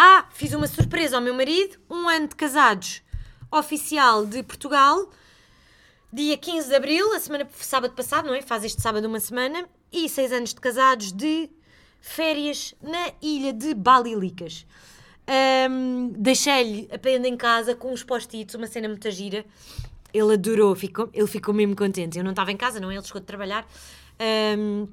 [0.00, 3.02] ah, fiz uma surpresa ao meu marido, um ano de casados
[3.50, 5.10] oficial de Portugal,
[6.12, 8.40] dia 15 de Abril, a semana, sábado passado, não é?
[8.40, 11.50] Faz este sábado uma semana, e seis anos de casados de
[12.00, 14.64] férias na ilha de Balilicas.
[15.68, 19.44] Um, Deixei-lhe a prenda em casa com uns post-its, uma cena muito gira.
[20.14, 22.16] Ele adorou, ficou, ele ficou mesmo contente.
[22.16, 22.94] Eu não estava em casa, não é?
[22.94, 23.66] Ele chegou de trabalhar.
[24.56, 24.86] Um,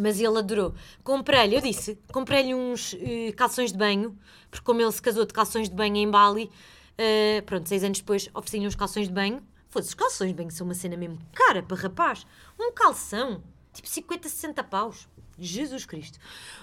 [0.00, 0.74] mas ele adorou.
[1.04, 2.96] Comprei-lhe, eu disse, comprei-lhe uns uh,
[3.36, 4.18] calções de banho,
[4.50, 7.98] porque como ele se casou de calções de banho em Bali, uh, pronto, seis anos
[7.98, 9.42] depois ofereci-lhe uns calções de banho.
[9.68, 12.26] Foda-se, os calções de banho são uma cena mesmo cara para rapaz.
[12.58, 13.42] Um calção,
[13.72, 15.08] tipo 50, 60 paus.
[15.42, 16.18] Jesus Cristo.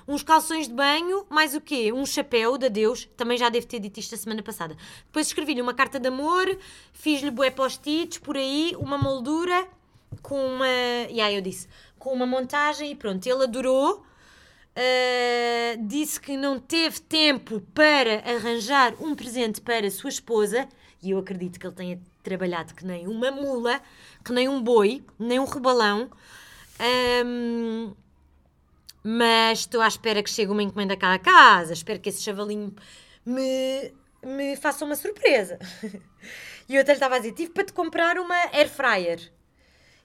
[0.07, 1.91] Uns calções de banho, mais o quê?
[1.91, 3.09] Um chapéu de Deus.
[3.17, 4.77] Também já devo ter dito isto a semana passada.
[5.05, 6.45] Depois escrevi-lhe uma carta de amor,
[6.93, 9.67] fiz-lhe bué post-its por aí, uma moldura
[10.21, 10.67] com uma.
[11.09, 11.67] E aí eu disse,
[11.97, 13.25] com uma montagem e pronto.
[13.25, 14.05] Ele adorou.
[14.77, 20.67] Uh, disse que não teve tempo para arranjar um presente para a sua esposa.
[21.01, 23.81] E eu acredito que ele tenha trabalhado que nem uma mula,
[24.23, 26.11] que nem um boi, nem um rebalão.
[27.25, 27.93] Um,
[29.03, 32.75] mas estou à espera que chegue uma encomenda cá a casa, espero que esse chavalinho
[33.25, 33.93] me,
[34.23, 35.57] me faça uma surpresa.
[36.67, 39.31] e eu até estava a dizer, tive para te comprar uma air fryer.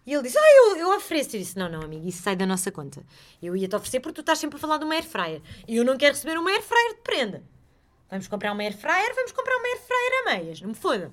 [0.04, 1.36] E ele disse, ah, eu, eu ofereço.
[1.36, 3.04] Eu disse, não, não, amigo, isso sai da nossa conta.
[3.42, 5.40] Eu ia-te oferecer porque tu estás sempre a falar de uma air fryer.
[5.68, 7.42] E eu não quero receber uma air fryer de prenda.
[8.10, 11.12] Vamos comprar uma air fryer, vamos comprar uma air fryer a meias, não me foda.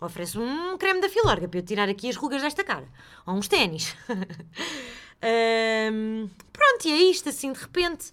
[0.00, 2.88] Ofereço um creme da Filorga para eu tirar aqui as rugas desta cara.
[3.26, 3.94] Ou uns ténis.
[5.22, 8.12] Um, pronto, e é isto, assim, de repente.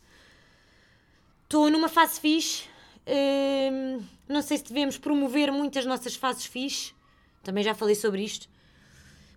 [1.44, 2.66] Estou numa fase fixe.
[3.08, 6.94] Um, não sei se devemos promover muitas nossas fases fixe.
[7.42, 8.48] Também já falei sobre isto.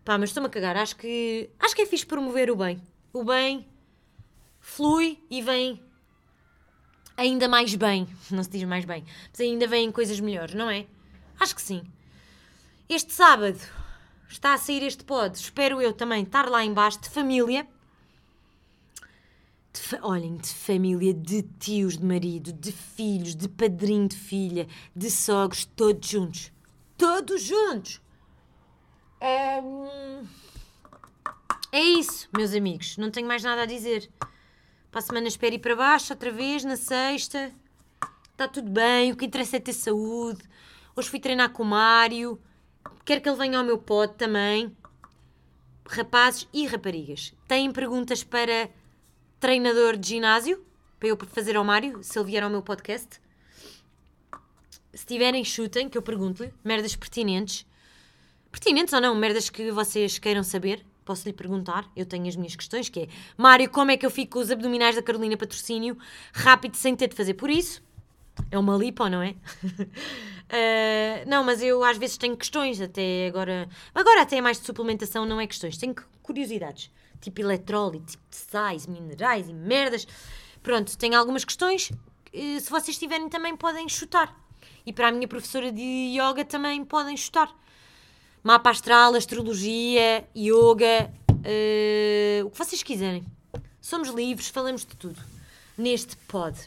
[0.05, 0.77] Pá, mas estou-me a cagar.
[0.77, 2.81] Acho que, acho que é fixe promover o bem.
[3.13, 3.67] O bem
[4.61, 5.83] flui e vem
[7.17, 8.07] ainda mais bem.
[8.31, 9.05] Não se diz mais bem.
[9.31, 10.87] Mas ainda vêm coisas melhores, não é?
[11.39, 11.83] Acho que sim.
[12.89, 13.59] Este sábado
[14.29, 17.67] está a sair este pod, espero eu também estar lá embaixo, de família.
[19.73, 25.11] De olhem, de família, de tios de marido, de filhos, de padrinho de filha, de
[25.11, 26.53] sogros, todos juntos.
[26.99, 28.01] Todos juntos!
[29.25, 29.63] É,
[31.73, 32.97] isso, meus amigos.
[32.97, 34.11] Não tenho mais nada a dizer.
[34.91, 37.53] Para a semana espero ir para baixo outra vez, na sexta.
[38.33, 40.43] Está tudo bem, o que interessa é ter saúde.
[40.97, 42.37] Hoje fui treinar com o Mário.
[43.05, 44.77] Quero que ele venha ao meu pod também.
[45.89, 47.33] Rapazes e raparigas.
[47.47, 48.69] Têm perguntas para
[49.39, 50.67] treinador de ginásio?
[50.99, 53.21] Para eu fazer ao Mário, se ele vier ao meu podcast?
[54.93, 56.53] Se tiverem, chutem, que eu pergunto-lhe.
[56.65, 57.65] Merdas pertinentes.
[58.53, 59.15] Pertinentes ou não?
[59.15, 60.85] Merdas que vocês queiram saber.
[61.05, 64.11] Posso lhe perguntar, eu tenho as minhas questões, que é Mário, como é que eu
[64.11, 65.99] fico com os abdominais da Carolina Patrocínio
[66.33, 67.83] rápido sem ter de fazer por isso?
[68.51, 69.31] É uma lipo, não é?
[69.31, 73.69] uh, não, mas eu às vezes tenho questões, até agora.
[73.95, 75.77] Agora até é mais de suplementação, não é questões.
[75.77, 76.91] Tenho curiosidades.
[77.21, 80.07] Tipo eletrólito, tipo sais, minerais e merdas.
[80.63, 81.91] Pronto, tenho algumas questões.
[82.33, 84.37] Se vocês tiverem também podem chutar.
[84.87, 87.53] E para a minha professora de yoga também podem chutar.
[88.43, 93.25] Mapa astral, astrologia, yoga, uh, o que vocês quiserem.
[93.81, 95.23] Somos livres, falamos de tudo.
[95.79, 96.59] Neste pod.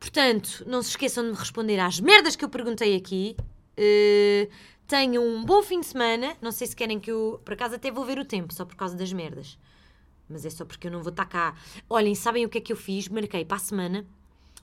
[0.00, 3.36] Portanto, não se esqueçam de me responder às merdas que eu perguntei aqui.
[3.78, 4.50] Uh,
[4.86, 6.34] tenham um bom fim de semana.
[6.40, 7.38] Não sei se querem que eu.
[7.44, 9.58] Por acaso até vou ver o tempo, só por causa das merdas.
[10.30, 11.54] Mas é só porque eu não vou estar cá.
[11.90, 13.06] Olhem, sabem o que é que eu fiz?
[13.08, 14.06] Marquei para a semana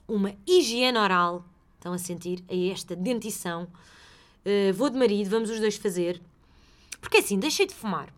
[0.08, 1.44] uma higiene oral.
[1.76, 2.42] Estão a sentir?
[2.48, 3.68] A esta dentição.
[4.44, 6.20] Uh, vou de marido, vamos os dois fazer.
[7.00, 8.12] Porque assim, deixei de fumar.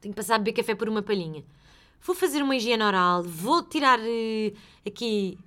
[0.00, 1.44] Tenho que passar a beber café por uma palhinha.
[2.00, 4.56] Vou fazer uma higiene oral, vou tirar uh,
[4.86, 5.38] aqui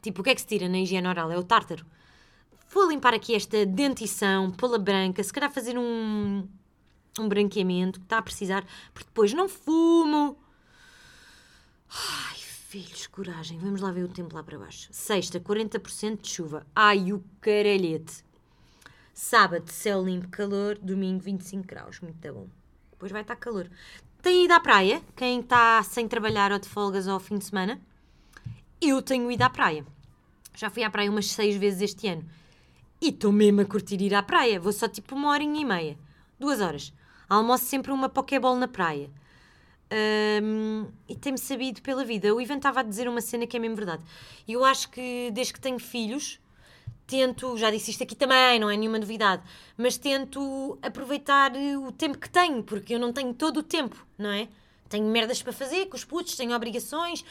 [0.00, 1.30] Tipo, o que é que se tira na higiene oral?
[1.30, 1.84] É o tártaro.
[2.70, 6.46] Vou limpar aqui esta dentição, pô-la branca, se calhar fazer um,
[7.18, 10.38] um branqueamento que está a precisar, porque depois não fumo.
[11.90, 13.58] Ai, filhos, coragem.
[13.58, 14.88] Vamos lá ver o tempo lá para baixo.
[14.92, 16.66] Sexta, 40% de chuva.
[16.76, 18.24] Ai, o caralhete.
[19.20, 20.78] Sábado, céu limpo, calor.
[20.80, 21.98] Domingo, 25 graus.
[22.00, 22.46] Muito bom.
[22.92, 23.68] Depois vai estar calor.
[24.22, 25.02] Tem ido à praia?
[25.16, 27.80] Quem está sem trabalhar ou de folgas ao fim de semana?
[28.80, 29.84] eu tenho ido à praia.
[30.54, 32.24] Já fui à praia umas seis vezes este ano.
[33.00, 34.60] E estou mesmo a curtir ir à praia.
[34.60, 35.98] Vou só tipo uma horinha e meia.
[36.38, 36.92] Duas horas.
[37.28, 39.10] Almoço sempre uma pokeball na praia.
[40.40, 42.32] Um, e tem-me sabido pela vida.
[42.32, 44.04] O Ivan estava a dizer uma cena que é mesmo verdade.
[44.46, 46.38] Eu acho que desde que tenho filhos,
[47.08, 49.42] tento, já disse isto aqui também, não é nenhuma novidade,
[49.76, 54.30] mas tento aproveitar o tempo que tenho, porque eu não tenho todo o tempo, não
[54.30, 54.46] é?
[54.90, 57.24] Tenho merdas para fazer com os putos, tenho obrigações,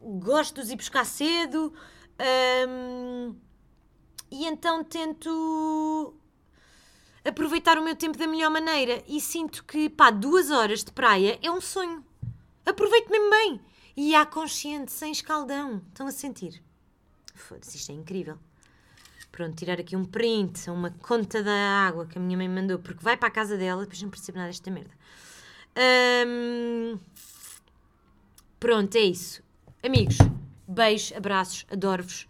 [0.00, 1.72] gosto de os ir buscar cedo.
[2.68, 3.34] hum,
[4.30, 6.14] e então tento
[7.24, 9.02] aproveitar o meu tempo da melhor maneira.
[9.08, 12.04] E sinto que, pá, duas horas de praia é um sonho.
[12.64, 13.60] Aproveito mesmo bem.
[13.96, 15.82] E há consciente, sem escaldão.
[15.88, 16.62] Estão a sentir?
[17.34, 18.38] Foda-se, isto é incrível.
[19.38, 23.00] Pronto, tirar aqui um print, uma conta da água que a minha mãe mandou, porque
[23.00, 24.90] vai para a casa dela, depois não percebo nada desta merda.
[28.58, 29.40] Pronto, é isso.
[29.80, 30.16] Amigos,
[30.66, 32.26] beijos, abraços, adoro-vos.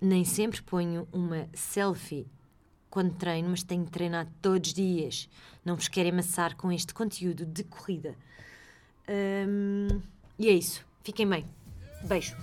[0.00, 2.26] Nem sempre ponho uma selfie
[2.90, 5.28] quando treino, mas tenho treinado todos os dias.
[5.64, 8.16] Não vos quero amassar com este conteúdo de corrida.
[10.36, 10.84] E é isso.
[11.04, 11.46] Fiquem bem.
[12.02, 12.36] Beijo.